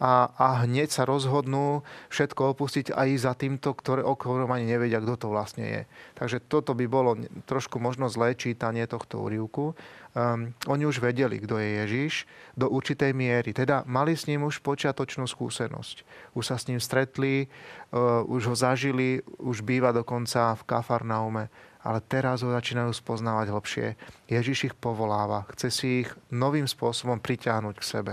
a, 0.00 0.32
a 0.32 0.46
hneď 0.64 0.88
sa 0.88 1.04
rozhodnú 1.04 1.84
všetko 2.08 2.56
opustiť 2.56 2.96
aj 2.96 3.08
za 3.20 3.32
týmto, 3.36 3.76
ktoré, 3.76 4.00
o 4.00 4.16
ani 4.48 4.64
nevedia, 4.64 4.96
kto 4.96 5.14
to 5.20 5.26
vlastne 5.28 5.64
je. 5.68 5.82
Takže 6.16 6.40
toto 6.48 6.72
by 6.72 6.88
bolo 6.88 7.20
trošku 7.44 7.76
možno 7.76 8.08
zlé 8.08 8.32
čítanie 8.32 8.88
tohto 8.88 9.20
úrivku. 9.20 9.76
Um, 10.16 10.56
oni 10.66 10.88
už 10.88 11.04
vedeli, 11.04 11.36
kto 11.38 11.60
je 11.60 11.68
Ježiš 11.84 12.12
do 12.56 12.72
určitej 12.72 13.12
miery. 13.12 13.52
Teda 13.52 13.84
mali 13.84 14.16
s 14.16 14.24
ním 14.24 14.48
už 14.48 14.64
počiatočnú 14.64 15.28
skúsenosť. 15.28 16.02
Už 16.32 16.48
sa 16.48 16.56
s 16.56 16.66
ním 16.72 16.80
stretli, 16.80 17.46
uh, 17.92 18.24
už 18.24 18.42
ho 18.50 18.56
zažili, 18.56 19.20
už 19.36 19.60
býva 19.60 19.92
dokonca 19.92 20.56
v 20.56 20.62
Kafarnaume 20.64 21.52
ale 21.80 22.04
teraz 22.04 22.44
ho 22.44 22.52
začínajú 22.52 22.92
spoznávať 22.92 23.46
hlbšie. 23.52 23.86
Ježiš 24.28 24.72
ich 24.72 24.74
povoláva, 24.76 25.48
chce 25.56 25.68
si 25.72 25.86
ich 26.04 26.10
novým 26.28 26.68
spôsobom 26.68 27.20
priťahnuť 27.20 27.74
k 27.76 27.88
sebe. 27.88 28.12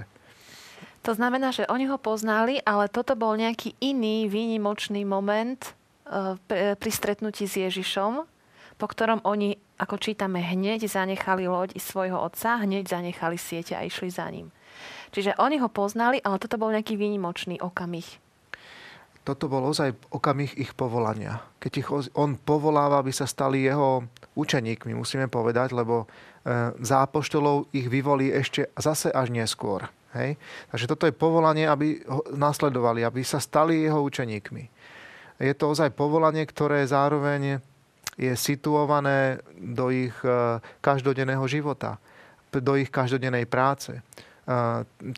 To 1.03 1.15
znamená, 1.15 1.55
že 1.55 1.67
oni 1.71 1.87
ho 1.87 1.95
poznali, 1.95 2.59
ale 2.67 2.91
toto 2.91 3.15
bol 3.15 3.39
nejaký 3.39 3.79
iný 3.79 4.27
výnimočný 4.27 5.07
moment 5.07 5.59
eh, 6.07 6.35
pri 6.75 6.91
stretnutí 6.91 7.47
s 7.47 7.59
Ježišom, 7.59 8.27
po 8.77 8.85
ktorom 8.85 9.23
oni, 9.23 9.55
ako 9.79 9.95
čítame, 9.97 10.43
hneď 10.43 10.85
zanechali 10.85 11.47
loď 11.47 11.75
i 11.75 11.81
svojho 11.81 12.19
otca, 12.19 12.59
hneď 12.59 12.91
zanechali 12.91 13.39
siete 13.39 13.73
a 13.73 13.87
išli 13.87 14.11
za 14.11 14.27
ním. 14.27 14.51
Čiže 15.15 15.39
oni 15.39 15.63
ho 15.63 15.71
poznali, 15.71 16.19
ale 16.21 16.37
toto 16.37 16.59
bol 16.59 16.75
nejaký 16.75 16.99
výnimočný 16.99 17.63
okamih 17.63 18.26
toto 19.27 19.51
bol 19.51 19.67
ozaj 19.67 19.91
okamih 20.07 20.55
ich 20.55 20.71
povolania. 20.71 21.43
Keď 21.59 21.71
ich 21.75 21.89
on 22.15 22.39
povoláva, 22.39 23.03
aby 23.03 23.11
sa 23.11 23.27
stali 23.27 23.67
jeho 23.67 24.07
učeníkmi, 24.39 24.95
musíme 24.95 25.27
povedať, 25.27 25.75
lebo 25.75 26.07
e, 26.07 26.71
za 26.79 27.03
apoštolov 27.03 27.67
ich 27.75 27.91
vyvolí 27.91 28.31
ešte 28.31 28.71
zase 28.79 29.11
až 29.11 29.35
neskôr. 29.35 29.83
Hej? 30.15 30.39
Takže 30.71 30.87
toto 30.87 31.03
je 31.03 31.11
povolanie, 31.11 31.67
aby 31.67 31.99
ho 32.07 32.23
nasledovali, 32.39 33.03
aby 33.03 33.19
sa 33.27 33.43
stali 33.43 33.83
jeho 33.83 33.99
učeníkmi. 33.99 34.63
Je 35.43 35.53
to 35.59 35.75
ozaj 35.75 35.91
povolanie, 35.91 36.47
ktoré 36.47 36.87
zároveň 36.87 37.59
je 38.15 38.33
situované 38.39 39.43
do 39.59 39.91
ich 39.91 40.15
e, 40.23 40.63
každodenného 40.79 41.43
života, 41.51 41.99
do 42.55 42.79
ich 42.79 42.87
každodennej 42.87 43.43
práce 43.43 43.99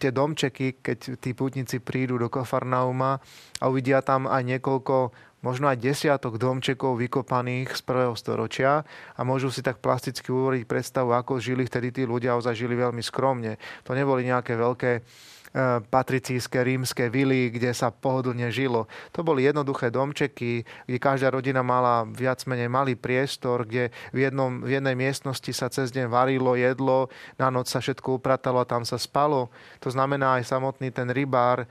tie 0.01 0.09
domčeky, 0.09 0.81
keď 0.81 1.21
tí 1.21 1.37
pútnici 1.37 1.77
prídu 1.77 2.17
do 2.17 2.33
Kafarnauma 2.33 3.21
a 3.61 3.63
uvidia 3.69 4.01
tam 4.01 4.25
aj 4.25 4.41
niekoľko, 4.41 5.13
možno 5.45 5.69
aj 5.69 5.79
desiatok 5.79 6.41
domčekov 6.41 6.97
vykopaných 6.97 7.77
z 7.77 7.81
prvého 7.85 8.17
storočia 8.17 8.83
a 9.15 9.21
môžu 9.21 9.53
si 9.53 9.61
tak 9.61 9.79
plasticky 9.79 10.33
uvoriť 10.33 10.65
predstavu, 10.65 11.13
ako 11.13 11.37
žili 11.37 11.63
vtedy 11.63 11.93
tí 11.93 12.03
ľudia, 12.03 12.35
ozaj 12.35 12.57
žili 12.57 12.75
veľmi 12.75 12.99
skromne. 13.05 13.55
To 13.85 13.93
neboli 13.93 14.25
nejaké 14.27 14.57
veľké 14.57 14.91
E, 15.49 15.81
patricijské 15.89 16.61
rímske 16.61 17.09
vily, 17.09 17.49
kde 17.49 17.73
sa 17.73 17.89
pohodlne 17.89 18.53
žilo. 18.53 18.85
To 19.17 19.25
boli 19.25 19.49
jednoduché 19.49 19.89
domčeky, 19.89 20.61
kde 20.85 20.97
každá 21.01 21.33
rodina 21.33 21.65
mala 21.65 22.05
viac 22.05 22.45
menej 22.45 22.69
malý 22.69 22.93
priestor, 22.93 23.65
kde 23.65 23.89
v, 24.13 24.29
jednom, 24.29 24.61
v 24.61 24.77
jednej 24.77 24.93
miestnosti 24.93 25.49
sa 25.49 25.65
cez 25.73 25.89
deň 25.89 26.05
varilo 26.05 26.53
jedlo, 26.53 27.09
na 27.41 27.49
noc 27.49 27.65
sa 27.65 27.81
všetko 27.81 28.21
upratalo 28.21 28.61
a 28.61 28.69
tam 28.69 28.85
sa 28.85 29.01
spalo. 29.01 29.49
To 29.81 29.89
znamená 29.89 30.37
aj 30.37 30.53
samotný 30.53 30.93
ten 30.93 31.09
rybár 31.09 31.65
e, 31.65 31.67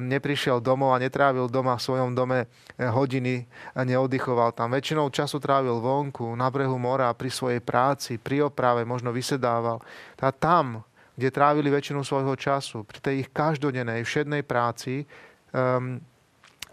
neprišiel 0.00 0.64
domov 0.64 0.96
a 0.96 1.02
netrávil 1.04 1.52
doma 1.52 1.76
v 1.76 1.84
svojom 1.84 2.16
dome 2.16 2.48
e, 2.80 2.88
hodiny 2.88 3.44
a 3.76 3.84
neoddychoval 3.84 4.56
tam. 4.56 4.72
Väčšinou 4.72 5.12
času 5.12 5.36
trávil 5.36 5.76
vonku, 5.84 6.32
na 6.32 6.48
brehu 6.48 6.80
mora, 6.80 7.12
pri 7.12 7.28
svojej 7.28 7.60
práci, 7.60 8.16
pri 8.16 8.48
oprave, 8.48 8.88
možno 8.88 9.12
vysedával. 9.12 9.84
A 10.16 10.32
tam 10.32 10.87
kde 11.18 11.34
trávili 11.34 11.66
väčšinu 11.66 12.06
svojho 12.06 12.38
času, 12.38 12.86
pri 12.86 13.02
tej 13.02 13.14
ich 13.26 13.28
každodennej, 13.34 14.06
všednej 14.06 14.46
práci, 14.46 15.02
um, 15.50 15.98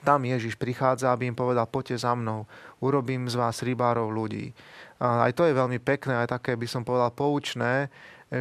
tam 0.06 0.22
Ježiš 0.22 0.54
prichádza, 0.54 1.10
aby 1.10 1.34
im 1.34 1.34
povedal, 1.34 1.66
poďte 1.66 2.06
za 2.06 2.14
mnou, 2.14 2.46
urobím 2.78 3.26
z 3.26 3.42
vás 3.42 3.66
rybárov 3.66 4.14
ľudí. 4.14 4.54
Aj 5.02 5.34
to 5.34 5.50
je 5.50 5.58
veľmi 5.58 5.82
pekné, 5.82 6.22
aj 6.22 6.38
také 6.38 6.54
by 6.54 6.70
som 6.70 6.86
povedal 6.86 7.10
poučné, 7.10 7.90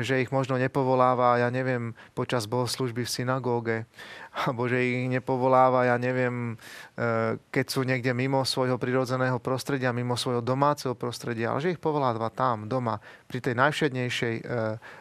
že 0.02 0.24
ich 0.24 0.34
možno 0.34 0.58
nepovoláva, 0.58 1.38
ja 1.38 1.52
neviem, 1.52 1.94
počas 2.18 2.50
bohoslužby 2.50 3.06
v 3.06 3.14
synagóge, 3.14 3.76
alebo 4.42 4.66
že 4.66 4.82
ich 4.82 5.06
nepovoláva, 5.06 5.86
ja 5.86 5.96
neviem, 6.00 6.58
e, 6.98 7.36
keď 7.54 7.66
sú 7.70 7.86
niekde 7.86 8.10
mimo 8.10 8.42
svojho 8.42 8.80
prirodzeného 8.80 9.38
prostredia, 9.38 9.94
mimo 9.94 10.18
svojho 10.18 10.42
domáceho 10.42 10.98
prostredia, 10.98 11.54
ale 11.54 11.62
že 11.62 11.72
ich 11.76 11.82
povoláva 11.82 12.32
tam, 12.32 12.66
doma, 12.66 12.98
pri 13.30 13.38
tej 13.38 13.54
najvšednejšej 13.54 14.34
e, 14.40 14.44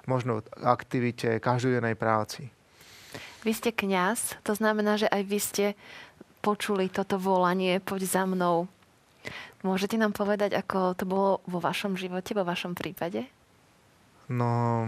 možno 0.06 0.46
aktivite, 0.62 1.42
každodennej 1.42 1.98
práci. 1.98 2.52
Vy 3.42 3.52
ste 3.52 3.76
kňaz, 3.76 4.40
to 4.46 4.54
znamená, 4.56 4.96
že 4.96 5.10
aj 5.10 5.22
vy 5.26 5.40
ste 5.42 5.66
počuli 6.44 6.92
toto 6.92 7.16
volanie, 7.16 7.80
poď 7.80 8.02
za 8.08 8.24
mnou. 8.28 8.68
Môžete 9.64 9.96
nám 9.96 10.12
povedať, 10.12 10.60
ako 10.60 10.92
to 10.96 11.08
bolo 11.08 11.32
vo 11.48 11.64
vašom 11.64 11.96
živote, 11.96 12.36
vo 12.36 12.44
vašom 12.44 12.76
prípade? 12.76 13.32
No, 14.32 14.86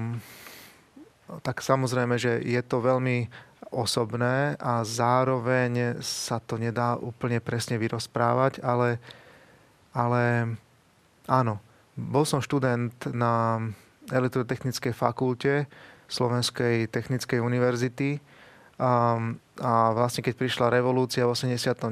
tak 1.42 1.60
samozrejme, 1.66 2.16
že 2.16 2.40
je 2.40 2.62
to 2.62 2.80
veľmi 2.80 3.28
osobné 3.74 4.56
a 4.62 4.86
zároveň 4.86 6.00
sa 6.00 6.40
to 6.40 6.56
nedá 6.56 6.96
úplne 6.96 7.42
presne 7.44 7.76
vyrozprávať, 7.76 8.64
ale, 8.64 9.02
ale 9.92 10.56
áno, 11.28 11.60
bol 11.98 12.24
som 12.24 12.40
študent 12.40 12.94
na 13.12 13.60
elektrotechnickej 14.12 14.94
fakulte 14.94 15.66
Slovenskej 16.06 16.86
technickej 16.94 17.42
univerzity 17.42 18.22
a, 18.78 19.18
a 19.58 19.72
vlastne 19.98 20.22
keď 20.22 20.36
prišla 20.38 20.68
revolúcia 20.70 21.26
v 21.26 21.34
89., 21.34 21.90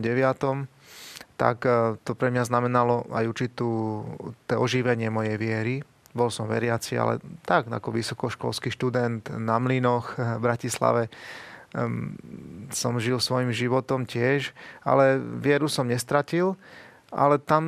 tak 1.33 1.65
e, 1.65 1.97
to 2.05 2.13
pre 2.13 2.29
mňa 2.29 2.45
znamenalo 2.45 3.09
aj 3.09 3.25
určitú 3.25 3.69
oživenie 4.53 5.09
mojej 5.09 5.35
viery 5.41 5.75
bol 6.13 6.29
som 6.29 6.45
veriaci, 6.45 6.95
ale 6.95 7.17
tak 7.43 7.67
ako 7.67 7.89
vysokoškolský 7.89 8.69
študent 8.69 9.33
na 9.35 9.57
Mlinoch 9.57 10.17
v 10.17 10.41
Bratislave 10.41 11.09
um, 11.73 12.13
som 12.69 12.95
žil 13.01 13.17
svojim 13.17 13.49
životom 13.49 14.05
tiež, 14.05 14.53
ale 14.85 15.17
vieru 15.19 15.65
som 15.65 15.89
nestratil, 15.89 16.53
ale 17.13 17.37
tam 17.37 17.63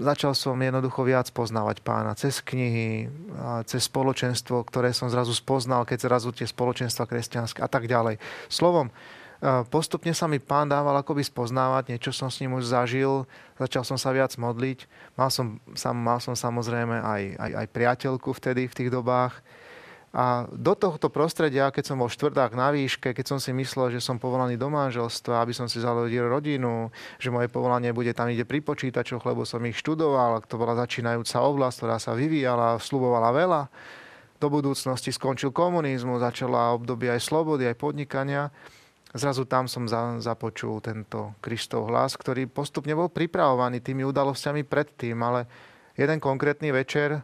začal 0.00 0.32
som 0.32 0.56
jednoducho 0.56 1.04
viac 1.04 1.28
poznávať 1.28 1.84
pána 1.84 2.16
cez 2.16 2.40
knihy, 2.40 3.04
cez 3.68 3.84
spoločenstvo, 3.84 4.64
ktoré 4.64 4.96
som 4.96 5.12
zrazu 5.12 5.36
spoznal, 5.36 5.84
keď 5.84 6.08
zrazu 6.08 6.32
tie 6.32 6.48
spoločenstva 6.48 7.04
kresťanské 7.04 7.60
a 7.60 7.68
tak 7.68 7.84
ďalej. 7.84 8.16
Slovom, 8.48 8.88
Postupne 9.42 10.14
sa 10.14 10.30
mi 10.30 10.38
pán 10.38 10.70
dával 10.70 10.94
akoby 11.02 11.26
spoznávať, 11.26 11.90
niečo 11.90 12.14
som 12.14 12.30
s 12.30 12.38
ním 12.38 12.54
už 12.54 12.70
zažil, 12.70 13.26
začal 13.58 13.82
som 13.82 13.98
sa 13.98 14.14
viac 14.14 14.30
modliť. 14.38 14.86
Mal 15.18 15.34
som, 15.34 15.58
sam, 15.74 15.98
mal 15.98 16.22
som 16.22 16.38
samozrejme 16.38 17.02
aj, 17.02 17.22
aj, 17.42 17.50
aj 17.58 17.66
priateľku 17.74 18.30
vtedy 18.38 18.70
v 18.70 18.76
tých 18.78 18.90
dobách. 18.94 19.42
A 20.14 20.46
do 20.46 20.78
tohto 20.78 21.10
prostredia, 21.10 21.74
keď 21.74 21.90
som 21.90 21.98
bol 21.98 22.06
štvrták 22.06 22.54
na 22.54 22.70
výške, 22.70 23.10
keď 23.10 23.34
som 23.34 23.38
si 23.42 23.50
myslel, 23.50 23.90
že 23.90 24.04
som 24.04 24.14
povolaný 24.14 24.54
do 24.54 24.70
manželstva, 24.70 25.42
aby 25.42 25.50
som 25.50 25.66
si 25.66 25.82
založil 25.82 26.22
rodinu, 26.22 26.94
že 27.18 27.34
moje 27.34 27.50
povolanie 27.50 27.90
bude 27.90 28.14
tam 28.14 28.30
ide 28.30 28.46
pri 28.46 28.62
počítačoch, 28.62 29.26
lebo 29.26 29.42
som 29.42 29.64
ich 29.66 29.74
študoval, 29.74 30.38
to 30.46 30.54
bola 30.54 30.78
začínajúca 30.78 31.42
oblasť, 31.42 31.76
ktorá 31.82 31.96
sa 31.98 32.14
vyvíjala, 32.14 32.78
slubovala 32.78 33.34
veľa. 33.34 33.62
Do 34.38 34.46
budúcnosti 34.52 35.10
skončil 35.10 35.50
komunizmus, 35.50 36.22
začala 36.22 36.78
obdobie 36.78 37.10
aj 37.10 37.26
slobody, 37.26 37.66
aj 37.66 37.80
podnikania 37.80 38.54
zrazu 39.12 39.44
tam 39.44 39.68
som 39.68 39.84
za, 39.84 40.18
započul 40.20 40.80
tento 40.80 41.36
Kristov 41.44 41.88
hlas, 41.92 42.16
ktorý 42.16 42.48
postupne 42.48 42.96
bol 42.96 43.12
pripravovaný 43.12 43.84
tými 43.84 44.04
udalosťami 44.08 44.64
predtým, 44.64 45.16
ale 45.20 45.44
jeden 45.96 46.18
konkrétny 46.18 46.72
večer, 46.72 47.20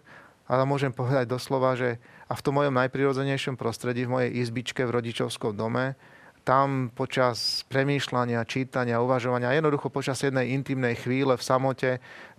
ale 0.49 0.63
môžem 0.69 0.93
povedať 0.93 1.29
doslova, 1.29 1.77
že 1.77 2.01
a 2.29 2.37
v 2.37 2.45
tom 2.45 2.61
mojom 2.61 2.77
najprirodzenejšom 2.77 3.57
prostredí, 3.57 4.05
v 4.05 4.13
mojej 4.13 4.31
izbičke 4.45 4.85
v 4.85 4.95
rodičovskom 5.01 5.57
dome, 5.57 5.97
tam 6.45 6.89
počas 6.93 7.69
premýšľania, 7.69 8.41
čítania, 8.49 9.05
uvažovania, 9.05 9.53
jednoducho 9.53 9.93
počas 9.93 10.25
jednej 10.25 10.57
intimnej 10.57 10.97
chvíle 10.97 11.37
v 11.37 11.45
samote 11.45 11.91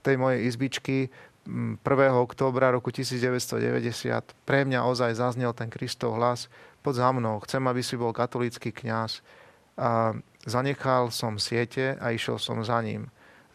tej 0.02 0.16
mojej 0.18 0.50
izbičky 0.50 1.14
1. 1.46 1.82
októbra 2.14 2.74
roku 2.74 2.90
1990 2.90 4.34
pre 4.46 4.66
mňa 4.66 4.86
ozaj 4.86 5.18
zaznel 5.18 5.54
ten 5.54 5.70
Kristov 5.70 6.18
hlas, 6.18 6.50
pod 6.82 6.98
za 6.98 7.10
mnou, 7.12 7.42
chcem, 7.44 7.62
aby 7.66 7.82
si 7.84 8.00
bol 8.00 8.16
katolícky 8.16 8.72
kňaz 8.72 9.22
a 9.80 10.12
zanechal 10.44 11.08
som 11.16 11.40
siete 11.40 11.96
a 12.04 12.12
išiel 12.12 12.36
som 12.36 12.60
za 12.60 12.84
ním. 12.84 13.08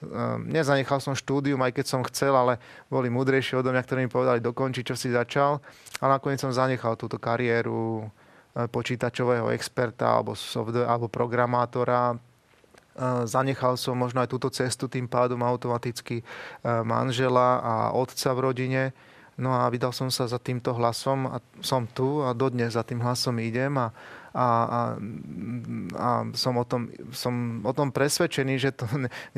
Ehm, 0.05 0.51
nezanechal 0.51 1.01
som 1.01 1.17
štúdium, 1.17 1.61
aj 1.65 1.73
keď 1.81 1.87
som 1.87 2.03
chcel, 2.05 2.35
ale 2.35 2.61
boli 2.93 3.09
múdrejšie 3.09 3.61
odo 3.61 3.73
mňa, 3.73 3.85
ktorí 3.85 3.99
mi 4.05 4.11
povedali 4.13 4.41
dokončiť, 4.43 4.85
čo 4.85 4.97
si 4.97 5.09
začal. 5.13 5.61
A 6.01 6.05
nakoniec 6.11 6.41
som 6.41 6.53
zanechal 6.53 6.99
túto 7.01 7.17
kariéru 7.17 8.05
e, 8.05 8.69
počítačového 8.69 9.53
experta 9.55 10.21
alebo, 10.21 10.37
software, 10.37 10.89
alebo 10.89 11.09
programátora. 11.09 12.13
E, 12.13 12.17
zanechal 13.25 13.81
som 13.81 13.97
možno 13.97 14.21
aj 14.21 14.29
túto 14.29 14.49
cestu 14.53 14.91
tým 14.91 15.09
pádom 15.09 15.41
automaticky 15.41 16.21
e, 16.21 16.25
manžela 16.85 17.63
a 17.63 17.75
otca 17.97 18.31
v 18.37 18.43
rodine. 18.43 18.83
No 19.35 19.51
a 19.51 19.67
vydal 19.67 19.91
som 19.91 20.15
sa 20.15 20.31
za 20.31 20.39
týmto 20.39 20.71
hlasom 20.79 21.27
a 21.27 21.43
som 21.59 21.91
tu 21.91 22.23
a 22.23 22.31
dodnes 22.31 22.79
za 22.79 22.87
tým 22.87 23.03
hlasom 23.03 23.35
idem 23.43 23.75
a, 23.75 23.91
a, 24.31 24.47
a, 24.47 24.81
a 25.99 26.11
som, 26.39 26.55
o 26.55 26.65
tom, 26.67 26.87
som 27.11 27.59
o 27.67 27.73
tom 27.75 27.91
presvedčený, 27.91 28.55
že 28.63 28.71
to 28.71 28.87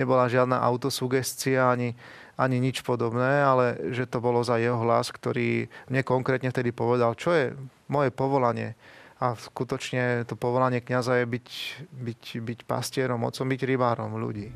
nebola 0.01 0.29
žiadna 0.29 0.61
autosugestia 0.61 1.73
ani, 1.73 1.97
ani 2.37 2.61
nič 2.61 2.85
podobné, 2.85 3.41
ale 3.41 3.81
že 3.97 4.05
to 4.05 4.21
bolo 4.21 4.45
za 4.45 4.61
jeho 4.61 4.77
hlas, 4.85 5.09
ktorý 5.09 5.73
mne 5.89 6.03
konkrétne 6.05 6.53
vtedy 6.53 6.77
povedal, 6.77 7.17
čo 7.17 7.33
je 7.33 7.57
moje 7.89 8.13
povolanie. 8.13 8.77
A 9.17 9.33
skutočne 9.33 10.29
to 10.29 10.37
povolanie 10.37 10.85
kniaza 10.85 11.17
je 11.17 11.25
byť, 11.25 11.49
byť, 11.89 12.23
byť 12.45 12.59
pastierom, 12.69 13.25
otcom, 13.25 13.49
byť 13.49 13.61
rybárom 13.65 14.13
ľudí. 14.21 14.53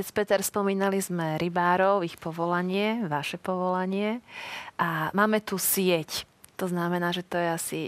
Otec 0.00 0.16
Peter, 0.16 0.40
spomínali 0.40 0.96
sme 0.96 1.36
rybárov, 1.36 2.00
ich 2.00 2.16
povolanie, 2.16 3.04
vaše 3.04 3.36
povolanie 3.36 4.24
a 4.80 5.12
máme 5.12 5.44
tu 5.44 5.60
sieť. 5.60 6.24
To 6.56 6.64
znamená, 6.64 7.12
že 7.12 7.20
to 7.20 7.36
je 7.36 7.48
asi 7.52 7.78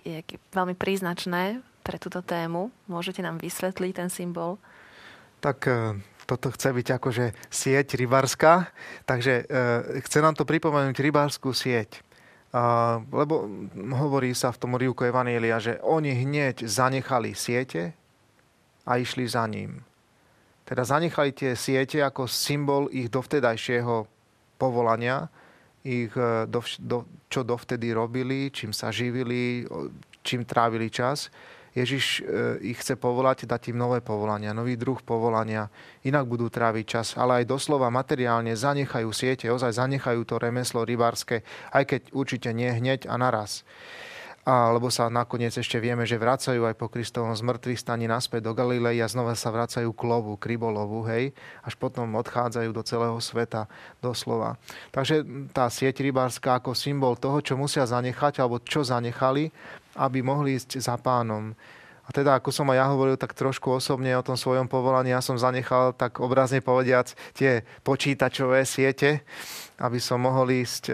veľmi 0.53 0.77
príznačné 0.77 1.65
pre 1.81 1.97
túto 1.97 2.21
tému. 2.21 2.69
Môžete 2.85 3.25
nám 3.25 3.41
vysvetliť 3.41 3.97
ten 3.97 4.13
symbol? 4.13 4.61
Tak 5.41 5.65
e, 5.65 6.05
toto 6.29 6.53
chce 6.53 6.77
byť 6.77 7.01
akože 7.01 7.33
sieť 7.49 7.97
rybárska, 7.97 8.69
takže 9.09 9.49
e, 9.49 10.05
chce 10.05 10.21
nám 10.21 10.37
to 10.37 10.45
pripomenúť 10.45 11.01
rybárskú 11.01 11.57
sieť. 11.57 12.05
lebo 13.09 13.49
hovorí 13.97 14.37
sa 14.37 14.53
v 14.53 14.61
tom 14.61 14.77
rývku 14.77 15.09
Evanielia, 15.09 15.57
že 15.57 15.81
oni 15.81 16.13
hneď 16.13 16.69
zanechali 16.69 17.33
siete 17.33 17.97
a 18.85 19.01
išli 19.01 19.25
za 19.25 19.49
ním. 19.49 19.81
Teda 20.73 20.89
zanechali 20.89 21.37
tie 21.37 21.53
siete 21.53 22.01
ako 22.01 22.25
symbol 22.25 22.89
ich 22.89 23.13
dovtedajšieho 23.13 24.09
povolania, 24.57 25.29
ich, 25.85 26.09
e, 26.17 26.49
do, 26.49 26.65
do, 26.81 27.05
čo 27.29 27.45
dovtedy 27.45 27.93
robili, 27.93 28.49
čím 28.49 28.73
sa 28.73 28.89
živili, 28.89 29.69
čím 30.25 30.49
trávili 30.49 30.89
čas. 30.89 31.29
Ježiš 31.77 32.25
e, 32.25 32.73
ich 32.73 32.81
chce 32.81 32.97
povolať, 32.97 33.45
dať 33.45 33.69
im 33.69 33.85
nové 33.85 34.01
povolania, 34.01 34.57
nový 34.57 34.81
druh 34.81 34.97
povolania, 35.05 35.69
inak 36.09 36.25
budú 36.25 36.49
tráviť 36.49 36.87
čas, 36.89 37.21
ale 37.21 37.45
aj 37.45 37.53
doslova 37.53 37.93
materiálne 37.93 38.57
zanechajú 38.57 39.13
siete, 39.13 39.53
ozaj 39.53 39.77
zanechajú 39.77 40.25
to 40.25 40.41
remeslo 40.41 40.89
rybárske, 40.89 41.45
aj 41.77 41.85
keď 41.85 42.01
určite 42.17 42.49
nie 42.57 42.73
hneď 42.73 43.13
a 43.13 43.21
naraz 43.21 43.61
alebo 44.43 44.91
sa 44.91 45.07
nakoniec 45.07 45.55
ešte 45.55 45.79
vieme, 45.79 46.03
že 46.03 46.19
vracajú 46.19 46.67
aj 46.67 46.75
po 46.75 46.91
Kristovom 46.91 47.31
zmrtvých 47.31 47.79
staní 47.79 48.11
naspäť 48.11 48.51
do 48.51 48.53
Galilei 48.59 48.99
a 48.99 49.07
znova 49.07 49.39
sa 49.39 49.55
vracajú 49.55 49.95
k 49.95 50.03
lovu, 50.03 50.35
k 50.35 50.59
rybolovu, 50.59 51.07
hej, 51.07 51.31
až 51.63 51.79
potom 51.79 52.11
odchádzajú 52.19 52.71
do 52.75 52.83
celého 52.83 53.15
sveta, 53.23 53.71
doslova. 54.03 54.59
Takže 54.91 55.23
tá 55.55 55.71
sieť 55.71 56.03
rybárska 56.03 56.59
ako 56.59 56.75
symbol 56.75 57.15
toho, 57.15 57.39
čo 57.39 57.55
musia 57.55 57.87
zanechať, 57.87 58.43
alebo 58.43 58.59
čo 58.59 58.83
zanechali, 58.83 59.55
aby 59.95 60.19
mohli 60.27 60.59
ísť 60.59 60.83
za 60.83 60.99
pánom. 60.99 61.55
A 62.03 62.11
teda, 62.11 62.35
ako 62.35 62.51
som 62.51 62.67
aj 62.75 62.83
ja 62.83 62.87
hovoril, 62.91 63.15
tak 63.15 63.39
trošku 63.39 63.79
osobne 63.79 64.11
o 64.19 64.27
tom 64.27 64.35
svojom 64.35 64.67
povolaní, 64.67 65.15
ja 65.15 65.23
som 65.23 65.39
zanechal, 65.39 65.95
tak 65.95 66.19
obrazne 66.19 66.59
povediac, 66.59 67.15
tie 67.31 67.63
počítačové 67.87 68.67
siete, 68.67 69.23
aby 69.79 70.03
som 70.03 70.19
mohol 70.19 70.51
ísť 70.51 70.91
e, 70.91 70.93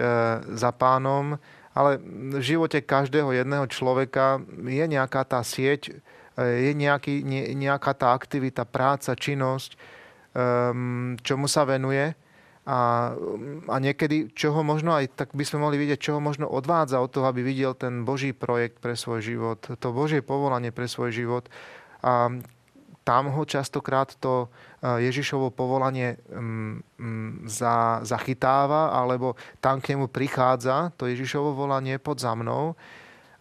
za 0.53 0.69
pánom, 0.69 1.41
ale 1.79 1.95
v 2.35 2.43
živote 2.43 2.83
každého 2.83 3.31
jedného 3.31 3.63
človeka 3.71 4.43
je 4.51 4.83
nejaká 4.83 5.23
tá 5.23 5.39
sieť, 5.47 5.95
e, 6.35 6.43
je 6.43 6.71
nejaký, 6.75 7.23
ne, 7.23 7.55
nejaká 7.55 7.95
tá 7.95 8.11
aktivita, 8.11 8.67
práca, 8.67 9.15
činnosť, 9.15 9.79
um, 10.35 11.15
čomu 11.23 11.47
sa 11.47 11.63
venuje. 11.63 12.11
A, 12.67 13.15
a 13.65 13.75
niekedy, 13.79 14.35
čoho 14.35 14.59
možno 14.61 14.91
aj, 14.91 15.15
tak 15.15 15.31
by 15.31 15.41
sme 15.47 15.63
mohli 15.63 15.79
vidieť, 15.79 15.97
čoho 15.97 16.19
možno 16.19 16.51
odvádza 16.51 16.99
od 16.99 17.09
toho, 17.15 17.31
aby 17.31 17.41
videl 17.41 17.73
ten 17.73 18.03
Boží 18.03 18.35
projekt 18.35 18.83
pre 18.83 18.99
svoj 18.99 19.23
život, 19.23 19.63
to 19.63 19.87
Božie 19.95 20.19
povolanie 20.19 20.75
pre 20.75 20.85
svoj 20.85 21.15
život. 21.15 21.47
A 22.03 22.29
tam 23.09 23.33
ho 23.33 23.41
častokrát 23.41 24.13
to 24.21 24.53
Ježišovo 24.85 25.49
povolanie 25.49 26.21
mm, 26.29 26.73
mm, 27.01 27.31
za, 27.49 28.05
zachytáva, 28.05 28.93
alebo 28.93 29.33
tam 29.57 29.81
k 29.81 29.97
nemu 29.97 30.05
prichádza 30.13 30.93
to 30.93 31.09
Ježišovo 31.09 31.57
volanie 31.57 31.97
pod 31.97 32.21
za 32.21 32.37
mnou. 32.37 32.77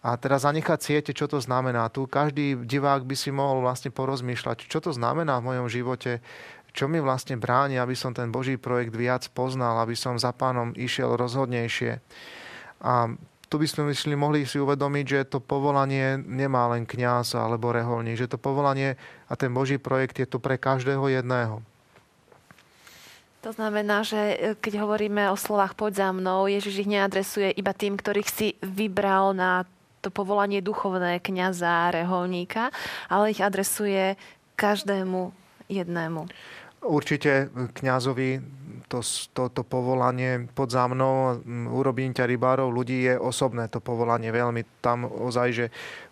A 0.00 0.16
teraz 0.16 0.48
zanechať 0.48 0.81
siete, 0.81 1.12
čo 1.12 1.28
to 1.28 1.37
znamená. 1.37 1.92
Tu 1.92 2.09
každý 2.09 2.57
divák 2.64 3.04
by 3.04 3.12
si 3.12 3.28
mohol 3.28 3.61
vlastne 3.61 3.92
porozmýšľať, 3.92 4.64
čo 4.64 4.81
to 4.81 4.96
znamená 4.96 5.37
v 5.37 5.52
mojom 5.52 5.68
živote, 5.68 6.24
čo 6.72 6.88
mi 6.88 6.96
vlastne 6.96 7.37
bráni, 7.37 7.76
aby 7.76 7.92
som 7.92 8.16
ten 8.16 8.33
Boží 8.33 8.57
projekt 8.57 8.96
viac 8.96 9.28
poznal, 9.37 9.85
aby 9.85 9.92
som 9.92 10.16
za 10.16 10.33
pánom 10.33 10.72
išiel 10.81 11.12
rozhodnejšie. 11.12 12.00
A 12.81 13.12
tu 13.48 13.56
by 13.56 13.64
sme 13.64 13.82
mysleli, 13.90 14.14
mohli 14.14 14.44
si 14.44 14.61
uvedomiť, 14.61 15.04
že 15.08 15.20
to 15.32 15.40
povolanie 15.40 16.20
nemá 16.20 16.68
len 16.68 16.84
kňaz 16.84 17.32
alebo 17.32 17.72
reholník, 17.72 18.20
že 18.20 18.28
to 18.28 18.37
povolanie 18.37 19.00
a 19.28 19.34
ten 19.40 19.48
Boží 19.52 19.80
projekt 19.80 20.20
je 20.20 20.28
tu 20.28 20.37
pre 20.37 20.61
každého 20.61 21.08
jedného. 21.08 21.64
To 23.46 23.50
znamená, 23.56 24.04
že 24.04 24.18
e, 24.18 24.37
keď 24.58 24.84
hovoríme 24.84 25.32
o 25.32 25.38
slovách 25.38 25.78
poď 25.78 25.92
za 26.04 26.08
mnou, 26.12 26.50
Ježiš 26.50 26.84
ich 26.84 26.90
neadresuje 26.90 27.54
iba 27.56 27.72
tým, 27.72 27.96
ktorých 27.96 28.28
si 28.28 28.48
vybral 28.61 29.32
na 29.32 29.64
to 30.04 30.12
povolanie 30.12 30.61
duchovné 30.61 31.22
kňaza, 31.22 31.94
reholníka, 31.94 32.70
ale 33.08 33.32
ich 33.32 33.40
adresuje 33.40 34.18
každému 34.58 35.32
jednému. 35.70 36.26
Určite 36.82 37.50
kňazovi 37.74 38.38
to, 38.88 39.05
to, 39.37 39.53
to 39.53 39.62
povolanie 39.62 40.48
pod 40.57 40.72
za 40.72 40.88
mnou, 40.88 41.37
urobím 41.70 42.16
ťa 42.16 42.24
rybárov 42.24 42.72
ľudí 42.72 43.05
je 43.05 43.14
osobné 43.20 43.68
to 43.68 43.85
povolanie 43.85 44.33
veľmi. 44.33 44.81
Tam 44.81 45.05
ozaj, 45.05 45.48
že 45.53 45.66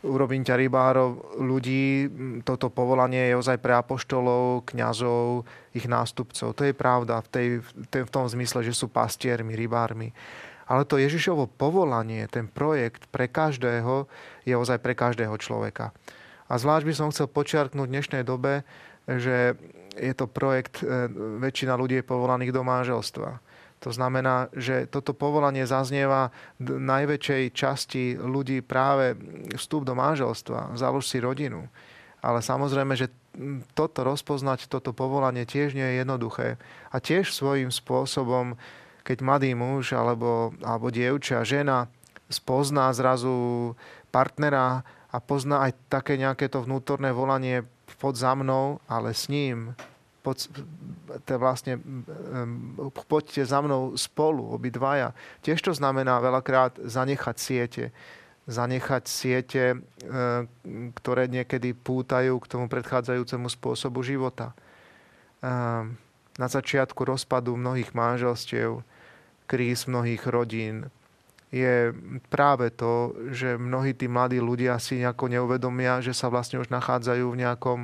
urobím 0.05 0.45
ťa 0.45 0.55
rybárov 0.61 1.41
ľudí, 1.41 2.07
toto 2.45 2.69
povolanie 2.69 3.33
je 3.33 3.35
ozaj 3.41 3.57
pre 3.59 3.75
apoštolov, 3.81 4.69
kňazov, 4.69 5.49
ich 5.73 5.89
nástupcov. 5.89 6.53
To 6.53 6.63
je 6.63 6.77
pravda 6.77 7.25
v, 7.25 7.29
tej, 7.33 7.49
v 8.05 8.11
tom 8.13 8.29
zmysle, 8.29 8.61
že 8.61 8.77
sú 8.77 8.93
pastiermi, 8.93 9.57
rybármi. 9.57 10.13
Ale 10.67 10.85
to 10.85 11.01
Ježišovo 11.01 11.49
povolanie, 11.49 12.29
ten 12.29 12.51
projekt 12.51 13.09
pre 13.09 13.31
každého 13.31 14.05
je 14.45 14.55
ozaj 14.55 14.83
pre 14.83 14.93
každého 14.93 15.33
človeka. 15.41 15.97
A 16.47 16.59
zvlášť 16.59 16.85
by 16.87 16.95
som 16.95 17.11
chcel 17.11 17.27
počiarknúť 17.31 17.87
v 17.87 17.95
dnešnej 17.95 18.23
dobe, 18.23 18.67
že 19.07 19.55
je 19.97 20.13
to 20.13 20.29
projekt, 20.29 20.85
e, 20.85 21.09
väčšina 21.41 21.75
ľudí 21.75 22.01
je 22.01 22.07
povolaných 22.07 22.53
do 22.53 22.63
manželstva. 22.63 23.41
To 23.85 23.91
znamená, 23.93 24.49
že 24.57 24.89
toto 24.89 25.13
povolanie 25.13 25.69
zaznieva 25.69 26.33
najväčšej 26.61 27.43
časti 27.53 28.17
ľudí 28.17 28.65
práve 28.65 29.17
vstup 29.53 29.85
do 29.85 29.93
manželstva, 29.93 30.77
založ 30.81 31.05
si 31.05 31.21
rodinu. 31.21 31.69
Ale 32.25 32.41
samozrejme, 32.41 32.97
že 32.97 33.13
toto 33.77 34.01
rozpoznať, 34.01 34.73
toto 34.73 34.97
povolanie 34.97 35.45
tiež 35.45 35.77
nie 35.77 35.85
je 35.85 36.01
jednoduché. 36.01 36.57
A 36.89 36.97
tiež 36.99 37.29
svojím 37.29 37.69
spôsobom, 37.69 38.57
keď 39.05 39.21
mladý 39.21 39.53
muž 39.53 39.93
alebo, 39.93 40.57
alebo 40.65 40.89
dievča, 40.89 41.45
žena 41.45 41.87
spozná 42.33 42.91
zrazu 42.97 43.77
partnera 44.09 44.83
a 45.13 45.17
pozná 45.23 45.69
aj 45.69 45.77
také 45.93 46.19
nejaké 46.19 46.51
to 46.51 46.65
vnútorné 46.65 47.13
volanie 47.15 47.63
pod 47.97 48.19
za 48.19 48.35
mnou, 48.35 48.83
ale 48.91 49.15
s 49.15 49.31
ním 49.31 49.75
pod, 50.27 50.43
te 51.23 51.35
vlastne, 51.39 51.79
poďte 53.07 53.47
za 53.47 53.63
mnou 53.63 53.95
spolu, 53.95 54.43
obidvaja. 54.59 55.15
Tiež 55.47 55.63
to 55.63 55.71
znamená 55.71 56.19
veľakrát 56.19 56.83
zanechať 56.83 57.37
siete. 57.39 57.85
Zanechať 58.51 59.05
siete, 59.07 59.65
e, 59.71 59.77
ktoré 60.99 61.31
niekedy 61.31 61.79
pútajú 61.79 62.43
k 62.43 62.51
tomu 62.51 62.67
predchádzajúcemu 62.67 63.47
spôsobu 63.47 64.03
života. 64.03 64.51
E, 64.51 64.55
na 66.37 66.49
začiatku 66.51 67.07
rozpadu 67.07 67.55
mnohých 67.55 67.95
manželstiev, 67.95 68.83
kríz 69.47 69.87
mnohých 69.87 70.27
rodín, 70.27 70.91
je 71.55 71.95
práve 72.27 72.75
to, 72.75 73.15
že 73.31 73.55
mnohí 73.55 73.95
tí 73.95 74.11
mladí 74.11 74.43
ľudia 74.43 74.79
si 74.83 74.99
nejako 74.99 75.31
neuvedomia, 75.31 76.03
že 76.03 76.11
sa 76.11 76.27
vlastne 76.27 76.59
už 76.59 76.69
nachádzajú 76.75 77.27
v 77.31 77.41
nejakom 77.41 77.81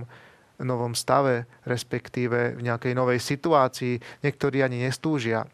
novom 0.63 0.95
stave, 0.95 1.47
respektíve 1.67 2.59
v 2.59 2.61
nejakej 2.63 2.95
novej 2.95 3.19
situácii. 3.23 3.99
Niektorí 4.23 4.63
ani 4.63 4.83
nestúžia 4.87 5.47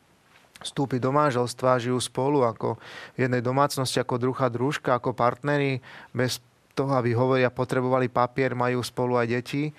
vstúpiť 0.59 0.99
do 0.99 1.15
manželstva, 1.15 1.79
žijú 1.79 2.03
spolu 2.03 2.43
ako 2.43 2.81
v 3.15 3.19
jednej 3.29 3.45
domácnosti, 3.45 4.03
ako 4.03 4.19
druha 4.19 4.51
družka, 4.51 4.99
ako 4.99 5.15
partneri, 5.15 5.79
bez 6.11 6.43
toho, 6.75 6.99
aby 6.99 7.15
hovoria, 7.15 7.51
potrebovali 7.51 8.11
papier, 8.11 8.59
majú 8.59 8.83
spolu 8.83 9.19
aj 9.19 9.27
deti 9.31 9.71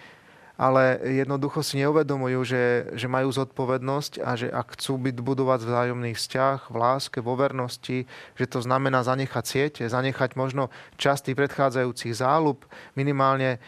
ale 0.60 1.00
jednoducho 1.24 1.64
si 1.64 1.80
neuvedomujú, 1.80 2.40
že, 2.44 2.64
že 3.00 3.08
majú 3.08 3.32
zodpovednosť 3.32 4.20
a 4.20 4.36
že 4.36 4.52
ak 4.52 4.76
chcú 4.76 5.00
byť 5.00 5.16
budovať 5.24 5.64
vzájomný 5.64 6.12
vzťah, 6.12 6.68
v 6.68 6.76
láske, 6.76 7.24
vo 7.24 7.40
vernosti, 7.40 8.04
že 8.36 8.46
to 8.46 8.60
znamená 8.60 9.00
zanechať 9.00 9.46
siete, 9.48 9.84
zanechať 9.88 10.36
možno 10.36 10.68
časť 11.00 11.32
tých 11.32 11.40
predchádzajúcich 11.40 12.12
záľub, 12.12 12.68
minimálne 13.00 13.56
e, 13.56 13.60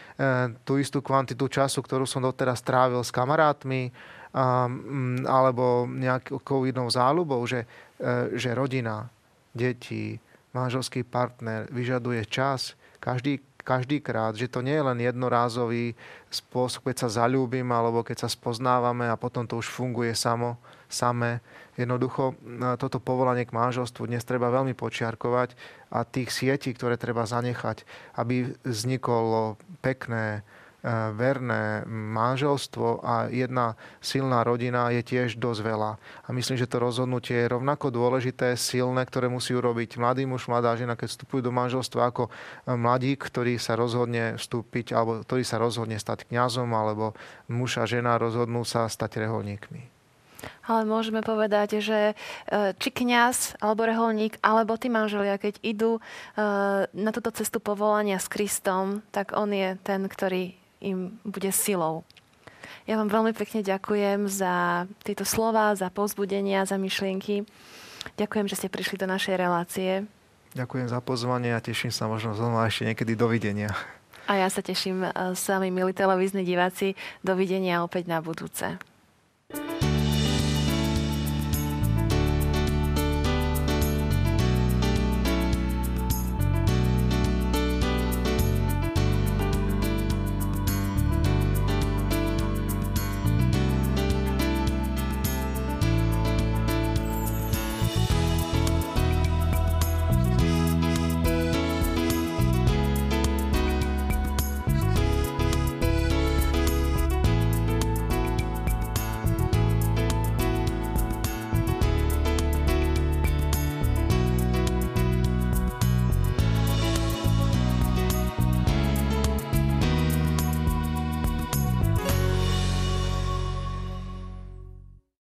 tú 0.68 0.76
istú 0.76 1.00
kvantitu 1.00 1.48
času, 1.48 1.80
ktorú 1.80 2.04
som 2.04 2.20
doteraz 2.20 2.60
trávil 2.60 3.00
s 3.00 3.08
kamarátmi, 3.08 3.88
a, 4.36 4.68
m, 4.68 5.24
alebo 5.24 5.88
nejakou 5.88 6.68
inou 6.68 6.92
záľubou, 6.92 7.40
že, 7.48 7.64
e, 7.96 8.36
že 8.36 8.52
rodina, 8.52 9.08
deti, 9.56 10.20
manželský 10.52 11.08
partner 11.08 11.72
vyžaduje 11.72 12.28
čas, 12.28 12.76
každý 13.00 13.40
každý 13.62 14.02
krát, 14.02 14.34
že 14.34 14.50
to 14.50 14.60
nie 14.60 14.74
je 14.74 14.84
len 14.84 14.98
jednorázový 14.98 15.94
spôsob, 16.28 16.90
keď 16.90 17.06
sa 17.06 17.24
zalúbim 17.24 17.66
alebo 17.70 18.02
keď 18.02 18.26
sa 18.26 18.28
spoznávame 18.28 19.06
a 19.08 19.16
potom 19.16 19.46
to 19.46 19.58
už 19.58 19.70
funguje 19.70 20.12
samo, 20.12 20.58
samé. 20.90 21.40
Jednoducho 21.78 22.36
toto 22.76 23.00
povolanie 23.00 23.48
k 23.48 23.56
manželstvu 23.56 24.04
dnes 24.04 24.28
treba 24.28 24.52
veľmi 24.52 24.76
počiarkovať 24.76 25.56
a 25.88 26.04
tých 26.04 26.28
sietí, 26.28 26.76
ktoré 26.76 27.00
treba 27.00 27.24
zanechať, 27.24 27.88
aby 28.20 28.52
vzniklo 28.60 29.56
pekné, 29.80 30.44
verné 31.14 31.86
manželstvo 31.86 33.06
a 33.06 33.30
jedna 33.30 33.78
silná 34.02 34.42
rodina 34.42 34.90
je 34.90 35.02
tiež 35.06 35.38
dosť 35.38 35.60
veľa. 35.62 35.90
A 35.98 36.28
myslím, 36.34 36.58
že 36.58 36.66
to 36.66 36.82
rozhodnutie 36.82 37.38
je 37.38 37.52
rovnako 37.54 37.94
dôležité, 37.94 38.58
silné, 38.58 39.06
ktoré 39.06 39.30
musí 39.30 39.54
urobiť 39.54 39.94
mladý 40.02 40.26
muž, 40.26 40.50
mladá 40.50 40.74
žena, 40.74 40.98
keď 40.98 41.14
vstupujú 41.14 41.40
do 41.46 41.54
manželstva 41.54 42.10
ako 42.10 42.28
eh, 42.28 42.74
mladík, 42.74 43.22
ktorý 43.22 43.62
sa 43.62 43.78
rozhodne 43.78 44.34
vstúpiť, 44.34 44.90
alebo 44.90 45.22
ktorý 45.22 45.46
sa 45.46 45.62
rozhodne 45.62 46.02
stať 46.02 46.26
kňazom, 46.26 46.66
alebo 46.74 47.14
muž 47.46 47.78
a 47.78 47.86
žena 47.86 48.18
rozhodnú 48.18 48.66
sa 48.66 48.90
stať 48.90 49.22
reholníkmi. 49.22 49.94
Ale 50.66 50.82
môžeme 50.82 51.22
povedať, 51.22 51.78
že 51.78 52.18
eh, 52.18 52.74
či 52.74 52.90
kňaz, 52.90 53.62
alebo 53.62 53.86
reholník, 53.86 54.42
alebo 54.42 54.74
tí 54.74 54.90
manželia, 54.90 55.38
keď 55.38 55.62
idú 55.62 56.02
na 56.90 57.10
túto 57.14 57.30
cestu 57.30 57.62
povolania 57.62 58.18
s 58.18 58.26
Kristom, 58.26 59.06
tak 59.14 59.30
on 59.38 59.54
je 59.54 59.78
ten, 59.86 60.02
ktorý 60.10 60.61
im 60.82 61.16
bude 61.22 61.48
silou. 61.54 62.02
Ja 62.82 62.98
vám 62.98 63.08
veľmi 63.08 63.32
pekne 63.32 63.62
ďakujem 63.62 64.26
za 64.26 64.84
tieto 65.06 65.22
slova, 65.22 65.78
za 65.78 65.86
povzbudenia, 65.86 66.66
za 66.66 66.74
myšlienky. 66.74 67.46
Ďakujem, 68.18 68.46
že 68.50 68.58
ste 68.58 68.68
prišli 68.68 68.98
do 68.98 69.06
našej 69.06 69.38
relácie. 69.38 70.02
Ďakujem 70.52 70.90
za 70.90 71.00
pozvanie 71.00 71.54
a 71.54 71.62
teším 71.62 71.94
sa 71.94 72.10
možno 72.10 72.34
znova 72.34 72.66
ešte 72.66 72.84
niekedy 72.84 73.14
dovidenia. 73.14 73.72
A 74.26 74.42
ja 74.42 74.48
sa 74.50 74.60
teším 74.60 75.06
eh, 75.06 75.10
s 75.32 75.46
vami, 75.46 75.70
milí 75.70 75.94
televízni 75.94 76.42
diváci. 76.42 76.98
Dovidenia 77.22 77.86
opäť 77.86 78.10
na 78.10 78.18
budúce. 78.18 78.78